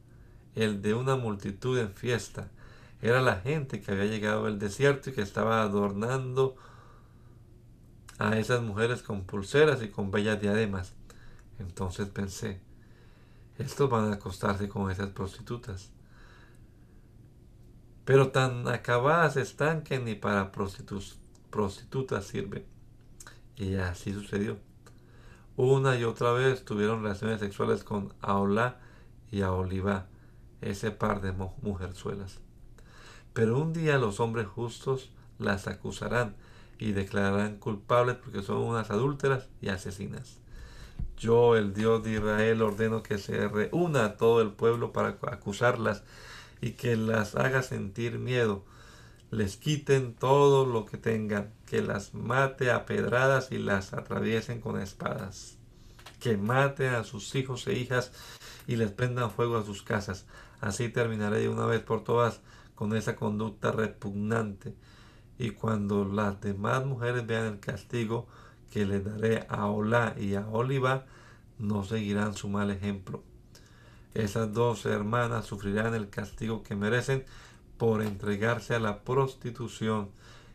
[0.55, 2.51] el de una multitud en fiesta,
[3.03, 6.57] era la gente que había llegado al desierto y que estaba adornando
[8.19, 10.95] a esas mujeres con pulseras y con bellas diademas.
[11.59, 12.61] Entonces pensé,
[13.59, 15.91] estos van a acostarse con esas prostitutas.
[18.05, 22.67] Pero tan acabadas están que ni para prostitutas sirven.
[23.57, 24.59] Y así sucedió.
[25.57, 28.81] Una y otra vez tuvieron relaciones sexuales con Aolá
[29.31, 30.07] y Aolivá,
[30.61, 32.41] ese par de mujerzuelas.
[33.33, 36.37] Pero un día los hombres justos las acusarán
[36.79, 40.39] y declararán culpables porque son unas adúlteras y asesinas.
[41.17, 46.03] Yo, el Dios de Israel, ordeno que se reúna todo el pueblo para acusarlas
[46.63, 48.65] y que las haga sentir miedo.
[49.31, 54.81] Les quiten todo lo que tengan, que las mate a pedradas y las atraviesen con
[54.81, 55.59] espadas.
[56.19, 58.13] Que maten a sus hijos e hijas
[58.67, 60.27] y les prendan fuego a sus casas.
[60.61, 62.41] Así terminaré de una vez por todas
[62.81, 64.75] con esa conducta repugnante.
[65.39, 68.27] Y cuando las demás mujeres vean el castigo
[68.71, 71.05] que le daré a Olá y a Oliva,
[71.59, 73.23] no seguirán su mal ejemplo.
[74.15, 77.27] Esas dos hermanas sufrirán el castigo que merecen
[77.77, 80.09] por entregarse a la prostitución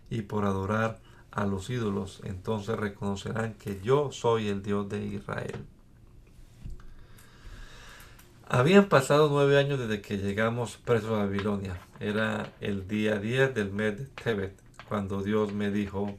[0.09, 2.21] y por adorar a los ídolos.
[2.23, 5.63] Entonces reconocerán que yo soy el Dios de Israel.
[8.47, 11.79] Habían pasado nueve años desde que llegamos presos a Babilonia.
[11.99, 14.53] Era el día 10 del mes de Tebet,
[14.87, 16.15] cuando Dios me dijo,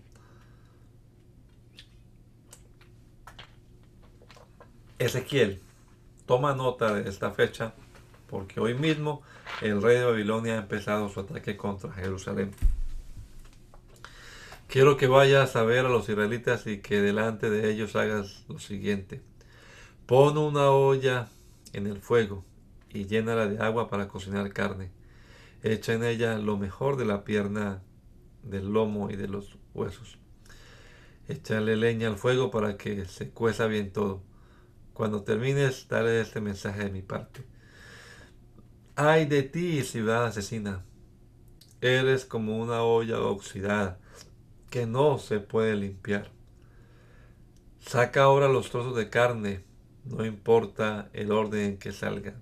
[4.99, 5.61] Ezequiel,
[6.27, 7.75] toma nota de esta fecha,
[8.29, 9.23] porque hoy mismo
[9.63, 12.51] el rey de Babilonia ha empezado su ataque contra Jerusalén.
[14.67, 18.59] Quiero que vayas a ver a los israelitas y que delante de ellos hagas lo
[18.59, 19.23] siguiente.
[20.07, 21.29] Pon una olla
[21.77, 22.45] en el fuego
[22.91, 24.91] y llénala de agua para cocinar carne.
[25.63, 27.83] Echa en ella lo mejor de la pierna,
[28.43, 30.19] del lomo y de los huesos.
[31.29, 34.23] Échale leña al fuego para que se cueza bien todo.
[34.95, 37.45] Cuando termines, dale este mensaje de mi parte.
[38.95, 40.85] Ay de ti, ciudad asesina.
[41.83, 43.99] Eres como una olla oxidada
[44.71, 46.31] que no se puede limpiar.
[47.81, 49.66] Saca ahora los trozos de carne
[50.09, 52.35] no importa el orden en que salga.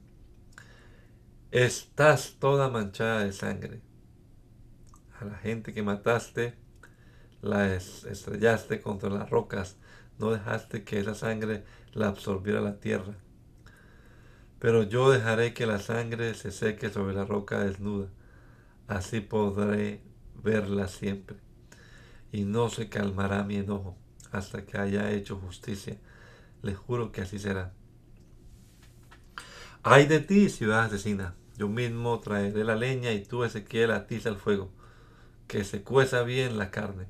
[1.51, 3.81] Estás toda manchada de sangre.
[5.21, 6.55] A la gente que mataste,
[7.41, 9.77] la estrellaste contra las rocas,
[10.19, 13.15] no dejaste que esa sangre la absorbiera la tierra.
[14.59, 18.09] Pero yo dejaré que la sangre se seque sobre la roca desnuda,
[18.89, 20.01] así podré
[20.43, 21.37] verla siempre,
[22.33, 23.97] y no se calmará mi enojo
[24.33, 25.99] hasta que haya hecho justicia
[26.65, 27.73] les juro que así será.
[29.83, 31.35] Ay de ti, ciudad asesina.
[31.57, 34.71] Yo mismo traeré la leña y tú, Ezequiel, atiza el fuego.
[35.47, 37.07] Que se cueza bien la carne,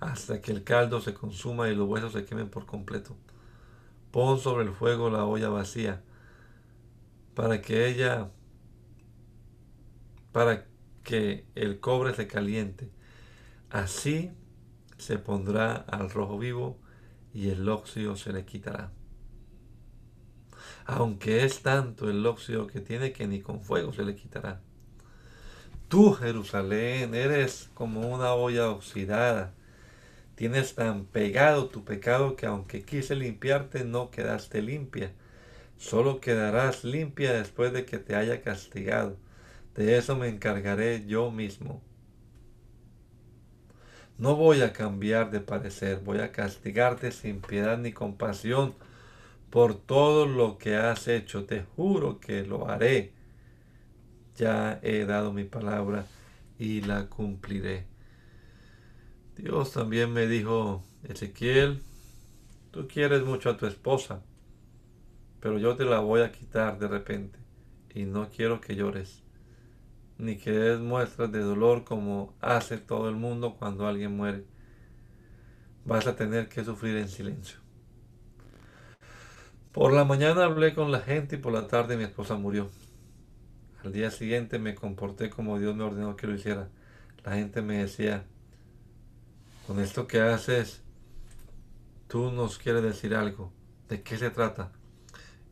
[0.00, 3.16] hasta que el caldo se consuma y los huesos se quemen por completo.
[4.10, 6.02] Pon sobre el fuego la olla vacía,
[7.34, 8.30] para que ella,
[10.32, 10.66] para
[11.02, 12.90] que el cobre se caliente.
[13.70, 14.32] Así
[14.96, 16.78] se pondrá al rojo vivo
[17.34, 18.92] y el óxido se le quitará.
[20.86, 24.60] Aunque es tanto el óxido que tiene que ni con fuego se le quitará.
[25.88, 29.52] Tú, Jerusalén, eres como una olla oxidada.
[30.34, 35.12] Tienes tan pegado tu pecado que aunque quise limpiarte no quedaste limpia.
[35.76, 39.16] Solo quedarás limpia después de que te haya castigado.
[39.74, 41.82] De eso me encargaré yo mismo.
[44.16, 48.74] No voy a cambiar de parecer, voy a castigarte sin piedad ni compasión
[49.50, 51.46] por todo lo que has hecho.
[51.46, 53.12] Te juro que lo haré.
[54.36, 56.06] Ya he dado mi palabra
[56.58, 57.86] y la cumpliré.
[59.36, 61.82] Dios también me dijo, Ezequiel,
[62.70, 64.22] tú quieres mucho a tu esposa,
[65.40, 67.40] pero yo te la voy a quitar de repente
[67.92, 69.23] y no quiero que llores
[70.18, 74.44] ni que des muestras de dolor como hace todo el mundo cuando alguien muere.
[75.84, 77.58] Vas a tener que sufrir en silencio.
[79.72, 82.70] Por la mañana hablé con la gente y por la tarde mi esposa murió.
[83.82, 86.68] Al día siguiente me comporté como Dios me ordenó que lo hiciera.
[87.24, 88.24] La gente me decía,
[89.66, 90.82] con esto que haces,
[92.06, 93.52] tú nos quieres decir algo.
[93.88, 94.72] ¿De qué se trata?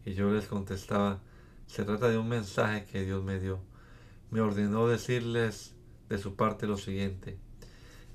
[0.04, 1.20] Y yo les contestaba,
[1.66, 3.60] se trata de un mensaje que Dios me dio
[4.32, 5.74] me ordenó decirles
[6.08, 7.38] de su parte lo siguiente.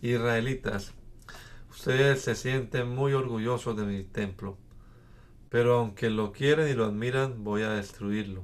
[0.02, 0.94] Israelitas,
[1.70, 4.58] ustedes se sienten muy orgullosos de mi templo,
[5.50, 8.44] pero aunque lo quieren y lo admiran, voy a destruirlo.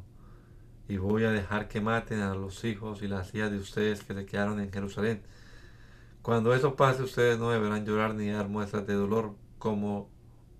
[0.87, 4.13] Y voy a dejar que maten a los hijos y las hijas de ustedes que
[4.13, 5.23] se quedaron en Jerusalén.
[6.21, 10.11] Cuando eso pase, ustedes no deberán llorar ni dar muestras de dolor como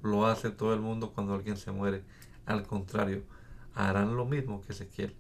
[0.02, 2.04] lo hace todo el mundo cuando alguien se muere.
[2.48, 3.24] Al contrario,
[3.76, 5.16] harán lo mismo que Ezequiel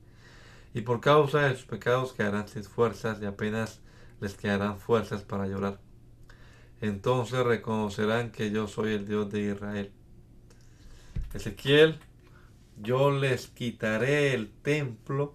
[0.73, 3.79] y por causa de sus pecados quedarán sin fuerzas y apenas
[4.19, 5.79] les quedarán fuerzas para llorar.
[6.81, 9.91] Entonces reconocerán que yo soy el Dios de Israel.
[11.33, 11.99] Ezequiel,
[12.81, 15.33] yo les quitaré el templo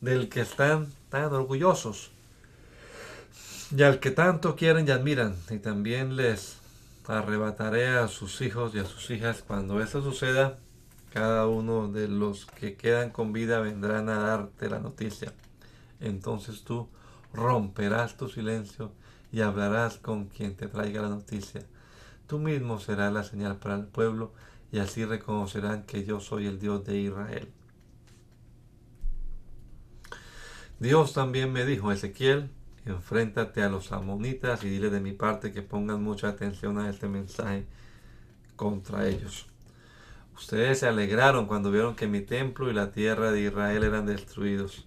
[0.00, 2.10] del que están tan orgullosos
[3.74, 6.58] y al que tanto quieren y admiran, y también les
[7.06, 9.42] arrebataré a sus hijos y a sus hijas.
[9.46, 10.58] Cuando eso suceda,
[11.12, 15.34] cada uno de los que quedan con vida vendrán a darte la noticia.
[16.00, 16.88] Entonces tú
[17.34, 18.92] romperás tu silencio
[19.30, 21.62] y hablarás con quien te traiga la noticia.
[22.26, 24.32] Tú mismo serás la señal para el pueblo
[24.70, 27.48] y así reconocerán que yo soy el Dios de Israel.
[30.80, 32.50] Dios también me dijo, Ezequiel,
[32.86, 37.06] enfréntate a los amonitas y dile de mi parte que pongan mucha atención a este
[37.06, 37.66] mensaje
[38.56, 39.51] contra ellos.
[40.36, 44.86] Ustedes se alegraron cuando vieron que mi templo y la tierra de Israel eran destruidos.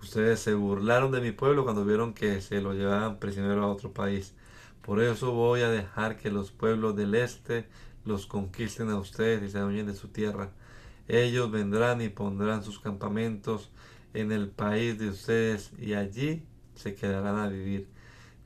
[0.00, 3.92] Ustedes se burlaron de mi pueblo cuando vieron que se lo llevaban prisionero a otro
[3.92, 4.34] país.
[4.82, 7.66] Por eso voy a dejar que los pueblos del este
[8.04, 10.50] los conquisten a ustedes y se adueñen de su tierra.
[11.08, 13.70] Ellos vendrán y pondrán sus campamentos
[14.14, 16.42] en el país de ustedes y allí
[16.74, 17.88] se quedarán a vivir.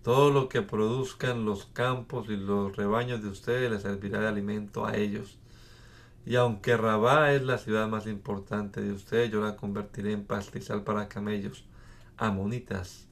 [0.02, 4.84] Todo lo que produzcan los campos y los rebaños de ustedes les servirá de alimento
[4.84, 5.38] a ellos.
[6.24, 10.84] Y aunque Rabá es la ciudad más importante de ustedes, yo la convertiré en pastizal
[10.84, 11.64] para camellos,
[12.16, 13.08] amonitas.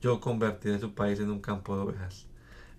[0.00, 2.26] Yo convertiré su país en un campo de ovejas.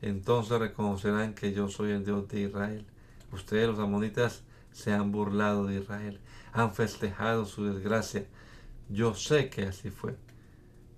[0.02, 2.86] Entonces reconocerán que yo soy el Dios de Israel.
[3.32, 6.20] Ustedes los amonitas se han burlado de Israel,
[6.52, 8.26] han festejado su desgracia.
[8.90, 10.18] Yo sé que así fue.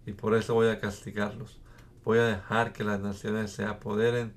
[0.06, 1.60] Y por eso voy a castigarlos.
[2.06, 4.34] Voy a dejar que las naciones se apoderen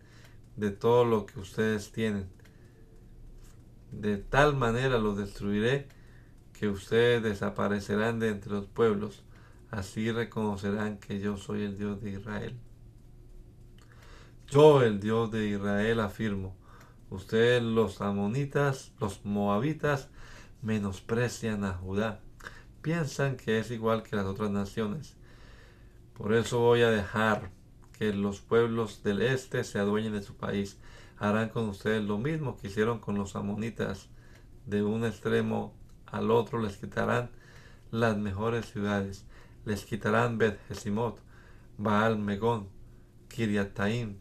[0.56, 2.28] de todo lo que ustedes tienen
[3.92, 5.88] de tal manera los destruiré
[6.52, 9.22] que ustedes desaparecerán de entre los pueblos.
[9.70, 12.56] Así reconocerán que yo soy el Dios de Israel.
[14.48, 16.56] Yo, el Dios de Israel, afirmo.
[17.10, 20.08] Ustedes los amonitas, los moabitas,
[20.62, 22.20] menosprecian a Judá.
[22.82, 25.16] Piensan que es igual que las otras naciones.
[26.14, 27.50] Por eso voy a dejar
[27.98, 30.78] que los pueblos del este se adueñen de su país
[31.18, 34.08] harán con ustedes lo mismo que hicieron con los amonitas.
[34.66, 35.74] De un extremo
[36.06, 37.30] al otro les quitarán
[37.90, 39.24] las mejores ciudades.
[39.64, 40.58] Les quitarán Bet
[41.76, 42.68] Baal Megón,
[43.28, 44.16] Kiriataim,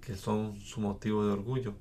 [0.00, 1.74] que son su motivo de orgullo.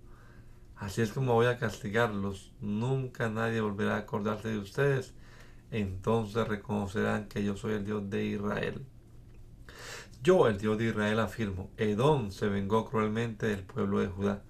[0.75, 2.53] Así es como voy a castigarlos.
[2.59, 5.13] Nunca nadie volverá a acordarse de ustedes.
[5.71, 8.85] Entonces reconocerán que yo soy el Dios de Israel.
[10.25, 14.41] Yo, el Dios de Israel, afirmo, Edom se vengó cruelmente del pueblo de Judá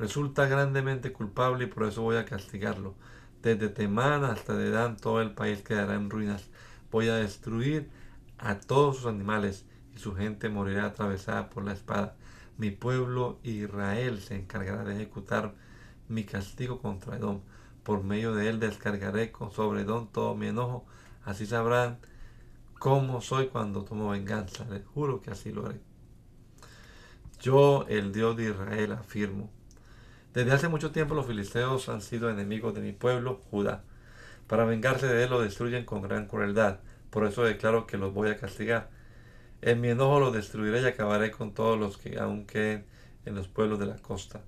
[0.00, 2.94] resulta grandemente culpable y por eso voy a castigarlo.
[3.42, 6.48] Desde Temán hasta Dedán todo el país quedará en ruinas.
[6.90, 7.90] Voy a destruir
[8.38, 12.16] a todos sus animales y su gente morirá atravesada por la espada.
[12.56, 15.54] Mi pueblo Israel se encargará de ejecutar
[16.08, 17.40] mi castigo contra Edom.
[17.82, 20.86] Por medio de él descargaré sobre Edom todo mi enojo.
[21.24, 21.98] Así sabrán
[22.80, 24.64] cómo soy cuando tomo venganza.
[24.70, 25.80] Les juro que así lo haré.
[27.38, 29.50] Yo, el Dios de Israel, afirmo.
[30.32, 33.84] Desde hace mucho tiempo los filisteos han sido enemigos de mi pueblo, Judá.
[34.46, 36.80] Para vengarse de él lo destruyen con gran crueldad.
[37.10, 38.88] Por eso declaro que los voy a castigar.
[39.60, 42.86] En mi enojo los destruiré y acabaré con todos los que aún queden
[43.26, 44.40] en los pueblos de la costa.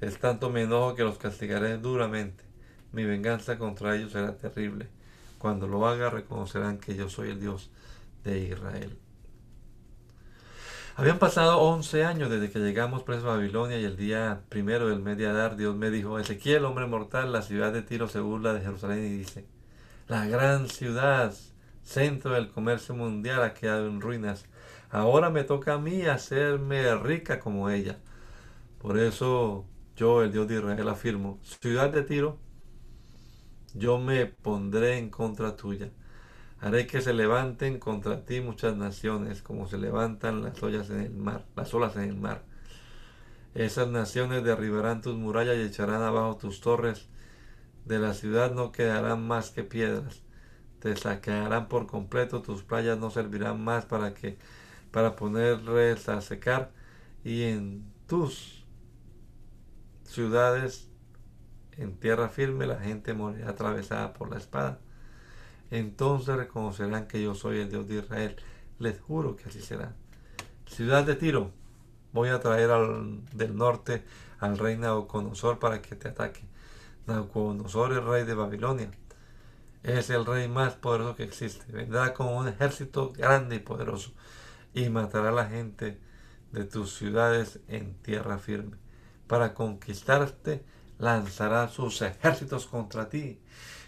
[0.00, 2.42] Es tanto mi enojo que los castigaré duramente.
[2.90, 4.88] Mi venganza contra ellos será terrible.
[5.40, 7.70] Cuando lo haga reconocerán que yo soy el Dios
[8.24, 8.98] de Israel.
[10.96, 15.00] Habían pasado 11 años desde que llegamos presos a Babilonia y el día primero del
[15.00, 18.52] mes de Adar Dios me dijo, Ezequiel, hombre mortal, la ciudad de Tiro se burla
[18.52, 19.46] de Jerusalén y dice,
[20.08, 21.32] la gran ciudad,
[21.82, 24.44] centro del comercio mundial, ha quedado en ruinas.
[24.90, 27.96] Ahora me toca a mí hacerme rica como ella.
[28.78, 29.64] Por eso
[29.96, 32.36] yo, el Dios de Israel, afirmo, ciudad de Tiro,
[33.74, 35.90] yo me pondré en contra tuya.
[36.60, 41.14] Haré que se levanten contra ti muchas naciones, como se levantan las ollas en el
[41.14, 42.44] mar, las olas en el mar.
[43.54, 47.08] Esas naciones derribarán tus murallas y echarán abajo tus torres.
[47.84, 50.22] De la ciudad no quedarán más que piedras.
[50.80, 54.38] Te saquearán por completo, tus playas no servirán más para que
[54.90, 56.72] para ponerles a secar
[57.24, 58.64] y en tus
[60.04, 60.89] ciudades
[61.80, 64.78] en tierra firme, la gente morirá atravesada por la espada.
[65.70, 68.36] Entonces reconocerán que yo soy el Dios de Israel.
[68.78, 69.94] Les juro que así será.
[70.66, 71.52] Ciudad de Tiro,
[72.12, 74.04] voy a traer al, del norte
[74.38, 76.42] al rey Nabucodonosor para que te ataque.
[77.06, 78.90] Nabucodonosor es rey de Babilonia.
[79.82, 81.72] Es el rey más poderoso que existe.
[81.72, 84.12] Vendrá con un ejército grande y poderoso
[84.74, 85.98] y matará a la gente
[86.52, 88.76] de tus ciudades en tierra firme
[89.26, 90.64] para conquistarte,
[91.00, 93.40] lanzará sus ejércitos contra ti.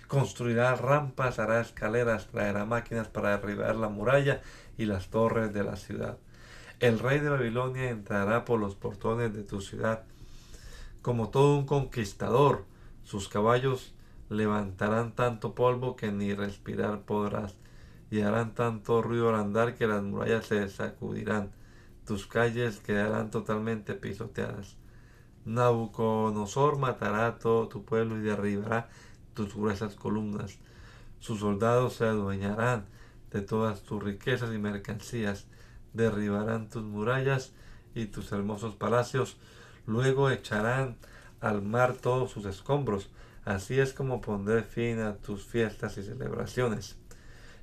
[0.09, 4.43] Construirá rampas, hará escaleras, traerá máquinas para derribar la muralla
[4.77, 6.19] y las torres de la ciudad.
[6.81, 10.03] El rey de Babilonia entrará por los portones de tu ciudad
[11.03, 12.65] como todo un conquistador.
[13.03, 13.93] Sus caballos
[14.31, 17.57] levantarán tanto polvo que ni respirar podrás,
[18.11, 21.51] y harán tanto ruido al andar que las murallas se sacudirán.
[22.07, 24.77] Tus calles quedarán totalmente pisoteadas.
[25.45, 28.89] Nabucodonosor matará a todo tu pueblo y derribará
[29.35, 30.59] tus gruesas columnas.
[31.19, 32.87] Sus soldados se adueñarán
[33.31, 35.47] de todas tus riquezas y mercancías,
[35.93, 37.53] derribarán tus murallas
[37.95, 39.37] y tus hermosos palacios,
[39.87, 40.97] luego echarán
[41.41, 43.11] al mar todos sus escombros.
[43.45, 46.97] Así es como pondré fin a tus fiestas y celebraciones.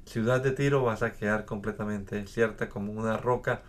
[0.06, 3.62] Ciudad de Tiro vas a quedar completamente desierta como una roca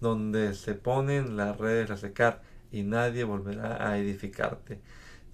[0.00, 2.42] donde se ponen las redes a secar
[2.72, 4.80] y nadie volverá a edificarte.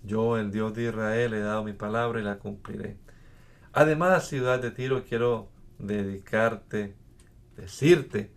[0.02, 2.96] Yo, el Dios de Israel, he dado mi palabra y la cumpliré.
[3.72, 6.94] Además, ciudad de Tiro, quiero dedicarte,
[7.56, 8.30] decirte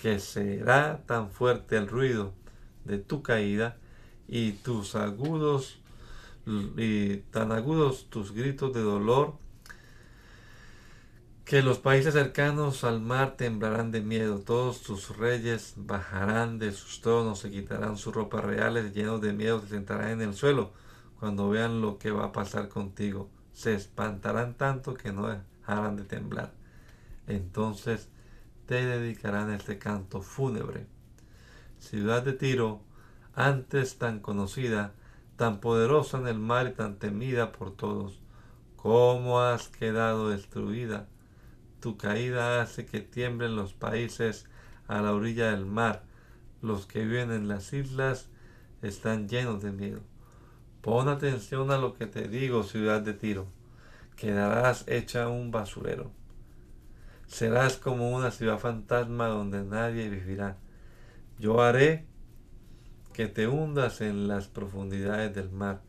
[0.00, 2.34] que será tan fuerte el ruido
[2.84, 3.76] de tu caída
[4.28, 5.80] y tus agudos
[6.46, 9.34] y tan agudos tus gritos de dolor
[11.44, 17.00] que los países cercanos al mar temblarán de miedo, todos tus reyes bajarán de sus
[17.00, 20.72] tronos, se quitarán sus ropas reales, llenos de miedo se sentarán en el suelo
[21.18, 23.28] cuando vean lo que va a pasar contigo.
[23.52, 26.52] Se espantarán tanto que no dejarán de temblar.
[27.26, 28.08] Entonces
[28.66, 30.86] te dedicarán este canto fúnebre.
[31.78, 32.80] Ciudad de Tiro,
[33.34, 34.94] antes tan conocida,
[35.36, 38.20] tan poderosa en el mar y tan temida por todos,
[38.76, 41.08] ¿cómo has quedado destruida?
[41.82, 44.46] Tu caída hace que tiemblen los países
[44.86, 46.04] a la orilla del mar.
[46.60, 48.28] Los que viven en las islas
[48.82, 49.98] están llenos de miedo.
[50.80, 53.48] Pon atención a lo que te digo, ciudad de Tiro.
[54.14, 56.12] Quedarás hecha un basurero.
[57.26, 60.58] Serás como una ciudad fantasma donde nadie vivirá.
[61.40, 62.06] Yo haré
[63.12, 65.82] que te hundas en las profundidades del mar.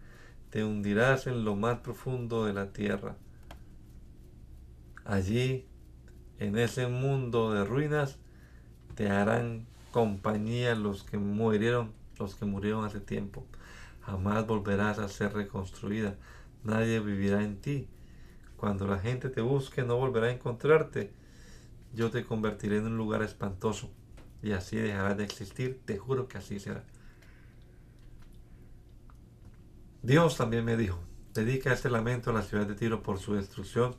[0.50, 3.16] Te hundirás en lo más profundo de la tierra.
[5.06, 5.68] Allí
[6.40, 8.18] en ese mundo de ruinas
[8.96, 13.46] te harán compañía los que murieron, los que murieron hace tiempo.
[14.02, 16.16] Jamás volverás a ser reconstruida.
[16.64, 17.88] Nadie vivirá en ti.
[18.58, 21.12] Cuando la gente te busque, no volverá a encontrarte.
[21.94, 23.92] Yo te convertiré en un lugar espantoso
[24.42, 25.82] y así dejarás de existir.
[25.86, 26.84] Te juro que así será.
[30.02, 31.00] Dios también me dijo,
[31.34, 33.96] dedica este lamento a la ciudad de Tiro por su destrucción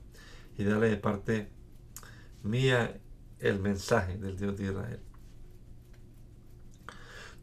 [0.58, 1.48] y dale de parte
[2.44, 3.00] mía
[3.40, 5.00] el mensaje del Dios de Israel.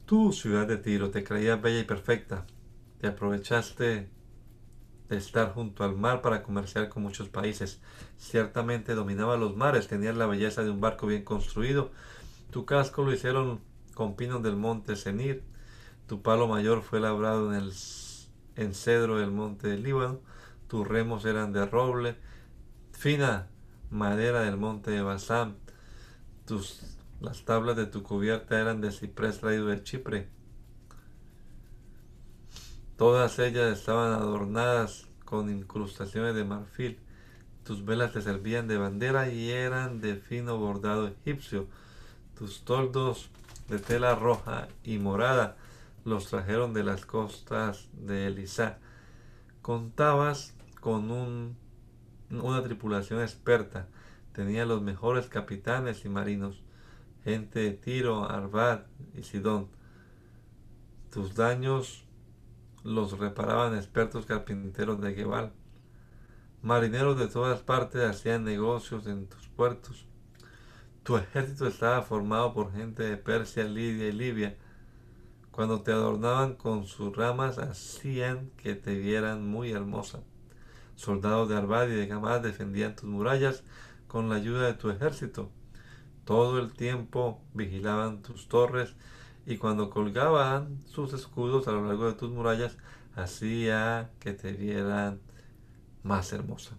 [0.06, 2.45] Tú, ciudad de Tiro, te creías bella y perfecta,
[2.99, 4.10] te aprovechaste
[5.10, 7.82] de estar junto al mar para comerciar con muchos países.
[8.18, 11.91] Ciertamente dominaba los mares, tenías la belleza de un barco bien construido.
[12.52, 13.60] Tu casco lo hicieron
[13.93, 15.43] con pinos del monte Senir.
[16.08, 17.74] Tu palo mayor fue labrado en el
[18.56, 20.20] en cedro del monte del Líbano.
[20.68, 22.16] Tus remos eran de roble,
[22.91, 23.51] fina
[23.92, 25.58] madera del monte de Basán.
[26.46, 30.28] Tus, las tablas de tu cubierta eran de ciprés traído de Chipre.
[32.98, 37.00] Todas ellas estaban adornadas con incrustaciones de marfil.
[37.64, 41.68] Tus velas te servían de bandera y eran de fino bordado egipcio.
[42.38, 43.30] Tus toldos
[43.70, 45.58] de tela roja y morada
[46.06, 48.80] los trajeron de las costas de Elisá.
[49.62, 51.56] Contabas con un,
[52.32, 53.88] una tripulación experta.
[54.32, 56.64] Tenía los mejores capitanes y marinos,
[57.24, 58.82] gente de Tiro, Arvad
[59.16, 59.68] y Sidón.
[61.12, 62.06] Tus daños
[62.84, 65.52] los reparaban expertos carpinteros de Gebal.
[66.62, 70.06] Marineros de todas partes hacían negocios en tus puertos.
[71.04, 74.58] Tu ejército estaba formado por gente de Persia, Lidia y Libia.
[75.52, 80.22] Cuando te adornaban con sus ramas hacían que te vieran muy hermosa.
[80.96, 83.64] Soldados de Arbad y de Gamad defendían tus murallas
[84.08, 85.50] con la ayuda de tu ejército.
[86.26, 88.96] Todo el tiempo vigilaban tus torres
[89.46, 92.78] y cuando colgaban sus escudos a lo largo de tus murallas,
[93.16, 95.20] hacía que te vieran
[96.04, 96.76] más hermosa.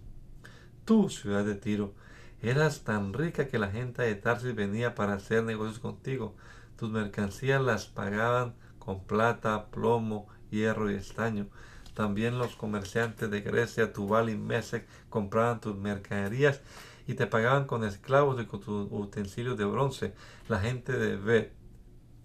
[0.85, 1.93] Tú, ciudad de Tiro,
[2.41, 6.35] eras tan rica que la gente de Tarsis venía para hacer negocios contigo.
[6.77, 11.47] Tus mercancías las pagaban con plata, plomo, hierro y estaño.
[11.93, 16.61] También los comerciantes de Grecia, Tubal y Mesec compraban tus mercaderías
[17.05, 20.13] y te pagaban con esclavos y con tus utensilios de bronce.
[20.47, 21.53] La gente de Bet,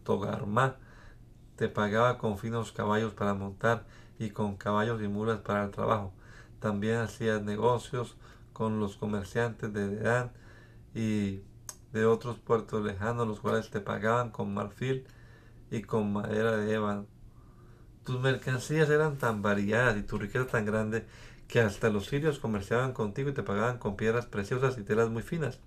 [0.05, 0.77] Togarma,
[1.57, 3.85] te pagaba con finos caballos para montar
[4.19, 6.13] y con caballos y mulas para el trabajo.
[6.61, 8.17] También hacías negocios
[8.53, 10.33] con los comerciantes de Dedán
[10.95, 11.43] y
[11.93, 15.07] de otros puertos lejanos, los cuales te pagaban con marfil
[15.71, 17.18] y con madera de ébano.
[18.09, 21.05] Tus mercancías eran tan variadas y tu riqueza tan grande
[21.47, 25.23] que hasta los sirios comerciaban contigo y te pagaban con piedras preciosas y telas muy
[25.23, 25.59] finas.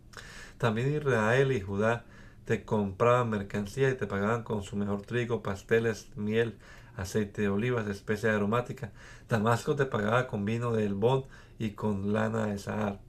[0.57, 2.03] También Israel y Judá
[2.45, 6.57] te compraban mercancía y te pagaban con su mejor trigo, pasteles, miel,
[6.95, 8.91] aceite de olivas, especia aromática.
[9.29, 11.25] Damasco te pagaba con vino de Elbón
[11.59, 13.01] y con lana de Sahar.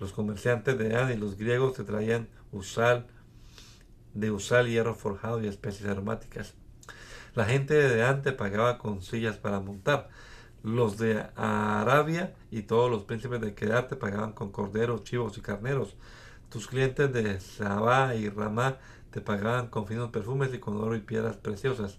[0.00, 3.06] Los comerciantes de An y los griegos te traían usal,
[4.14, 6.54] de usal, hierro forjado y especies aromáticas.
[7.34, 10.10] La gente de Dan te pagaba con sillas para montar.
[10.62, 15.40] Los de Arabia y todos los príncipes de Kedar te pagaban con corderos, chivos y
[15.40, 15.96] carneros.
[16.50, 18.76] Tus clientes de Sabá y Ramá
[19.10, 21.98] te pagaban con finos perfumes y con oro y piedras preciosas.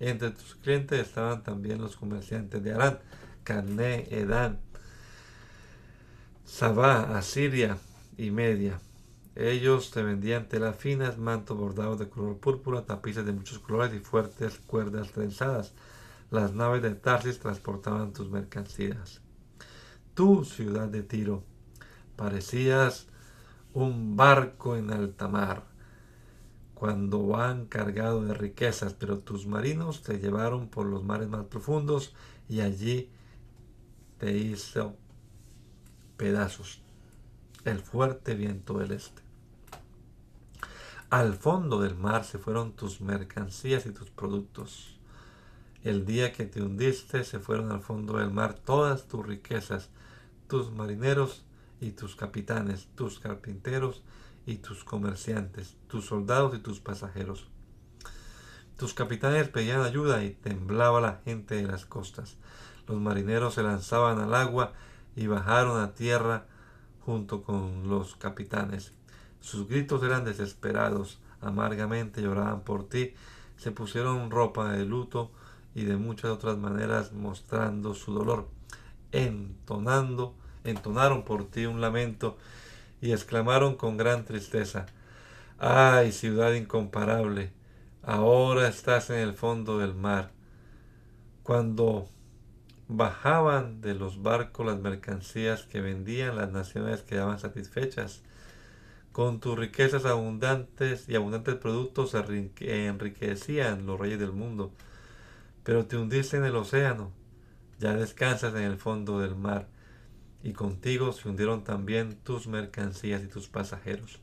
[0.00, 2.98] Entre tus clientes estaban también los comerciantes de Arán,
[3.44, 4.58] Cané, Edán,
[6.44, 7.78] Sabá, Asiria
[8.18, 8.80] y Media.
[9.36, 13.98] Ellos te vendían telas finas, mantos bordados de color púrpura, tapices de muchos colores y
[13.98, 15.74] fuertes cuerdas trenzadas.
[16.30, 19.20] Las naves de Tarsis transportaban tus mercancías.
[20.14, 21.42] Tú, ciudad de Tiro,
[22.16, 23.08] parecías
[23.72, 25.64] un barco en alta mar
[26.74, 32.14] cuando van cargado de riquezas, pero tus marinos te llevaron por los mares más profundos
[32.48, 33.10] y allí
[34.18, 34.96] te hizo
[36.16, 36.82] pedazos
[37.64, 39.23] el fuerte viento del este.
[41.14, 44.98] Al fondo del mar se fueron tus mercancías y tus productos.
[45.84, 49.90] El día que te hundiste se fueron al fondo del mar todas tus riquezas,
[50.48, 51.44] tus marineros
[51.80, 54.02] y tus capitanes, tus carpinteros
[54.44, 57.46] y tus comerciantes, tus soldados y tus pasajeros.
[58.76, 62.38] Tus capitanes pedían ayuda y temblaba la gente de las costas.
[62.88, 64.72] Los marineros se lanzaban al agua
[65.14, 66.48] y bajaron a tierra
[66.98, 68.94] junto con los capitanes.
[69.44, 73.12] Sus gritos eran desesperados, amargamente lloraban por ti,
[73.58, 75.30] se pusieron ropa de luto
[75.74, 78.48] y de muchas otras maneras mostrando su dolor,
[79.12, 80.34] entonando
[80.64, 82.38] entonaron por ti un lamento
[83.02, 84.86] y exclamaron con gran tristeza,
[85.58, 87.52] ¡ay, ciudad incomparable!
[88.02, 90.30] Ahora estás en el fondo del mar.
[91.42, 92.08] Cuando
[92.88, 98.22] bajaban de los barcos las mercancías que vendían, las naciones quedaban satisfechas.
[99.14, 102.16] Con tus riquezas abundantes y abundantes productos
[102.58, 104.72] enriquecían los reyes del mundo.
[105.62, 107.12] Pero te hundiste en el océano,
[107.78, 109.68] ya descansas en el fondo del mar
[110.42, 114.18] y contigo se hundieron también tus mercancías y tus pasajeros.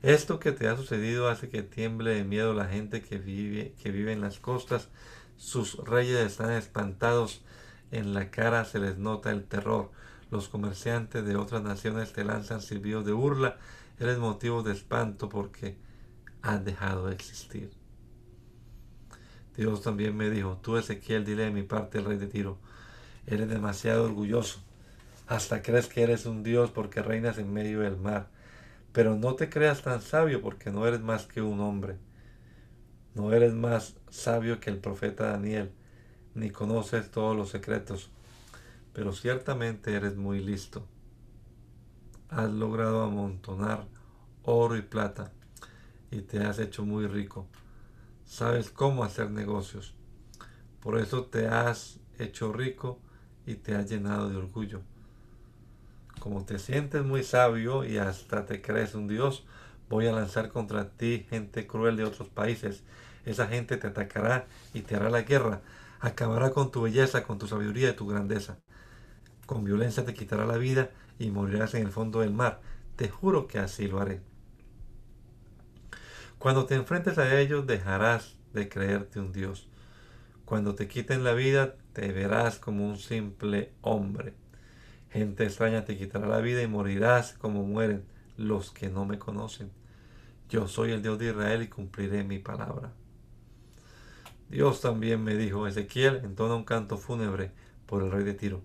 [0.00, 3.90] Esto que te ha sucedido hace que tiemble de miedo la gente que vive, que
[3.90, 4.88] vive en las costas.
[5.36, 7.42] Sus reyes están espantados,
[7.90, 9.90] en la cara se les nota el terror.
[10.30, 13.58] Los comerciantes de otras naciones te lanzan silbidos de burla.
[13.98, 15.76] Eres motivo de espanto porque
[16.42, 17.70] has dejado de existir.
[19.56, 22.58] Dios también me dijo, tú Ezequiel, dile de mi parte el rey de Tiro,
[23.26, 24.60] eres demasiado orgulloso,
[25.26, 28.28] hasta crees que eres un Dios porque reinas en medio del mar,
[28.92, 31.96] pero no te creas tan sabio porque no eres más que un hombre,
[33.14, 35.72] no eres más sabio que el profeta Daniel,
[36.34, 38.10] ni conoces todos los secretos,
[38.96, 40.88] pero ciertamente eres muy listo.
[42.30, 43.86] Has logrado amontonar
[44.42, 45.30] oro y plata
[46.10, 47.46] y te has hecho muy rico
[48.26, 49.94] sabes cómo hacer negocios.
[50.80, 52.98] Por eso te has hecho rico
[53.46, 54.82] y te has llenado de orgullo.
[56.20, 59.44] Como te sientes muy sabio y hasta te crees un Dios,
[59.88, 62.82] voy a lanzar contra ti gente cruel de otros países.
[63.24, 65.62] Esa gente te atacará y te hará la guerra.
[66.00, 68.58] Acabará con tu belleza, con tu sabiduría y tu grandeza.
[69.46, 72.60] Con violencia te quitará la vida y morirás en el fondo del mar.
[72.96, 74.20] Te juro que así lo haré.
[76.38, 79.68] Cuando te enfrentes a ellos dejarás de creerte un Dios.
[80.44, 84.34] Cuando te quiten la vida te verás como un simple hombre.
[85.10, 88.04] Gente extraña te quitará la vida y morirás como mueren
[88.36, 89.70] los que no me conocen.
[90.48, 92.92] Yo soy el Dios de Israel y cumpliré mi palabra.
[94.48, 97.50] Dios también me dijo, Ezequiel entona un canto fúnebre
[97.86, 98.62] por el rey de Tiro.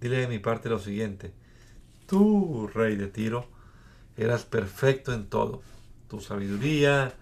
[0.00, 1.32] Dile de mi parte lo siguiente,
[2.06, 3.48] tú, rey de Tiro,
[4.16, 5.62] eras perfecto en todo
[6.08, 7.12] tu sabiduría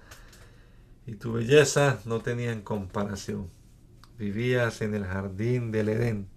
[1.07, 3.51] y tu belleza no tenían comparación.
[4.19, 6.29] Vivías en el jardín del Edén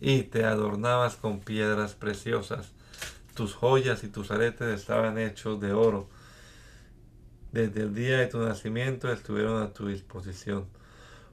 [0.00, 2.72] y te adornabas con piedras preciosas.
[3.34, 6.08] Tus joyas y tus aretes estaban hechos de oro.
[7.52, 10.66] Desde el día de tu nacimiento estuvieron a tu disposición.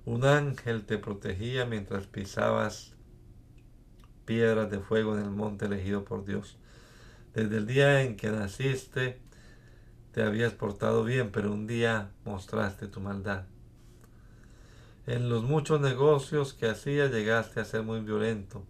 [0.05, 2.93] Un ángel te protegía mientras pisabas
[4.25, 6.57] piedras de fuego en el monte elegido por Dios.
[7.33, 9.19] Desde el día en que naciste,
[10.11, 13.45] te habías portado bien, pero un día mostraste tu maldad.
[15.07, 18.63] En los muchos negocios que hacías llegaste a ser muy violento,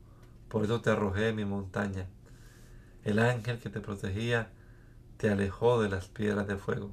[0.47, 2.07] por eso te arrojé de mi montaña.
[3.03, 4.49] El ángel que te protegía
[5.17, 6.91] te alejó de las piedras de fuego.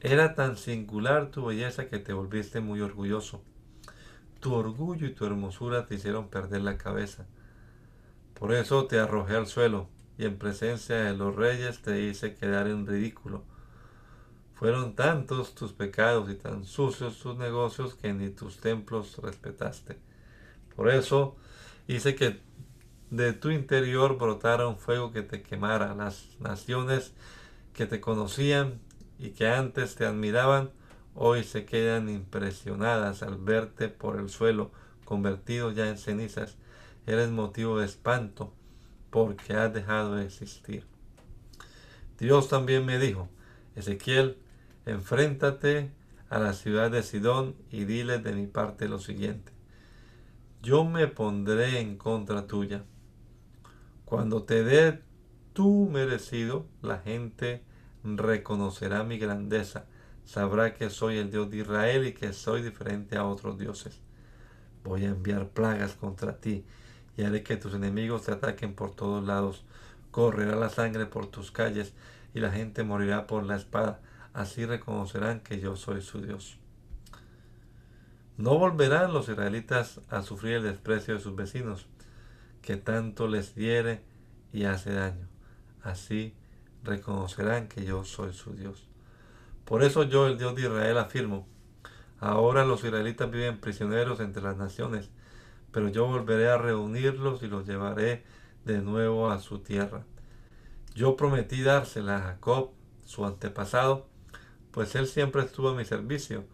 [0.00, 3.42] Era tan singular tu belleza que te volviste muy orgulloso.
[4.40, 7.26] Tu orgullo y tu hermosura te hicieron perder la cabeza.
[8.34, 12.66] Por eso te arrojé al suelo y en presencia de los reyes te hice quedar
[12.66, 13.44] en ridículo.
[14.54, 19.98] Fueron tantos tus pecados y tan sucios tus negocios que ni tus templos respetaste.
[20.76, 21.36] Por eso
[21.86, 22.40] hice que
[23.10, 25.94] de tu interior brotara un fuego que te quemara.
[25.94, 27.12] Las naciones
[27.74, 28.80] que te conocían
[29.18, 30.70] y que antes te admiraban,
[31.22, 34.70] hoy se quedan impresionadas al verte por el suelo,
[35.04, 36.56] convertido ya en cenizas.
[37.06, 38.54] Eres motivo de espanto
[39.10, 40.86] porque has dejado de existir.
[42.18, 43.28] Dios también me dijo,
[43.76, 44.38] Ezequiel,
[44.86, 45.90] enfréntate
[46.30, 49.52] a la ciudad de Sidón y dile de mi parte lo siguiente.
[50.62, 52.84] Yo me pondré en contra tuya.
[54.06, 55.02] Cuando te dé
[55.52, 57.62] tu merecido, la gente
[58.04, 59.84] reconocerá mi grandeza,
[60.24, 64.00] sabrá que soy el Dios de Israel y que soy diferente a otros dioses.
[64.84, 66.64] Voy a enviar plagas contra ti
[67.16, 69.64] y haré que tus enemigos te ataquen por todos lados.
[70.10, 71.92] Correrá la sangre por tus calles
[72.34, 74.00] y la gente morirá por la espada.
[74.32, 76.56] Así reconocerán que yo soy su Dios.
[78.36, 81.86] No volverán los israelitas a sufrir el desprecio de sus vecinos,
[82.62, 84.02] que tanto les hiere
[84.52, 85.28] y hace daño.
[85.82, 86.34] Así
[86.82, 88.89] reconocerán que yo soy su Dios.
[89.70, 91.46] Por eso yo, el Dios de Israel, afirmo,
[92.18, 95.08] ahora los israelitas viven prisioneros entre las naciones
[95.72, 98.24] pero yo volveré a reunirlos y los llevaré
[98.64, 100.04] de nuevo a su tierra.
[100.94, 102.70] Yo prometí dársela a Jacob,
[103.04, 104.06] su antepasado,
[104.72, 106.44] pues él siempre estuvo a mi servicio.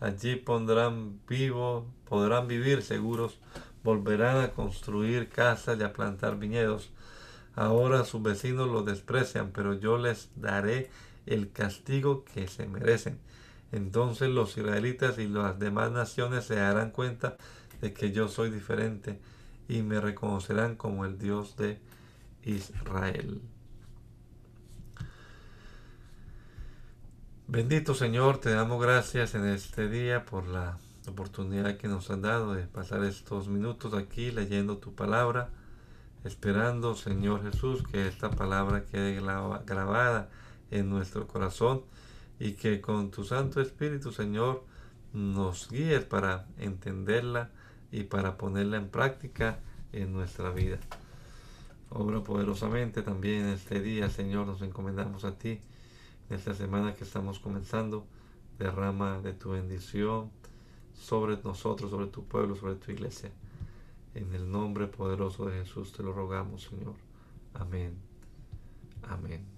[0.00, 3.38] Allí pondrán vivo, podrán vivir seguros,
[3.82, 6.90] volverán a construir casas y a plantar viñedos.
[7.54, 10.90] Ahora sus vecinos los desprecian, pero yo les daré
[11.28, 13.18] el castigo que se merecen.
[13.72, 17.36] Entonces los israelitas y las demás naciones se darán cuenta
[17.80, 19.20] de que yo soy diferente
[19.68, 21.78] y me reconocerán como el Dios de
[22.44, 23.42] Israel.
[27.46, 32.54] Bendito Señor, te damos gracias en este día por la oportunidad que nos han dado
[32.54, 35.50] de pasar estos minutos aquí leyendo tu palabra,
[36.24, 40.28] esperando, Señor Jesús, que esta palabra quede grabada
[40.70, 41.82] en nuestro corazón
[42.38, 44.64] y que con tu Santo Espíritu, Señor,
[45.12, 47.50] nos guíes para entenderla
[47.90, 49.60] y para ponerla en práctica
[49.92, 50.78] en nuestra vida.
[51.90, 55.60] Obra poderosamente también en este día, Señor, nos encomendamos a ti.
[56.28, 58.06] En esta semana que estamos comenzando,
[58.58, 60.30] derrama de tu bendición
[60.92, 63.30] sobre nosotros, sobre tu pueblo, sobre tu iglesia.
[64.14, 66.94] En el nombre poderoso de Jesús te lo rogamos, Señor.
[67.54, 67.96] Amén.
[69.02, 69.57] Amén.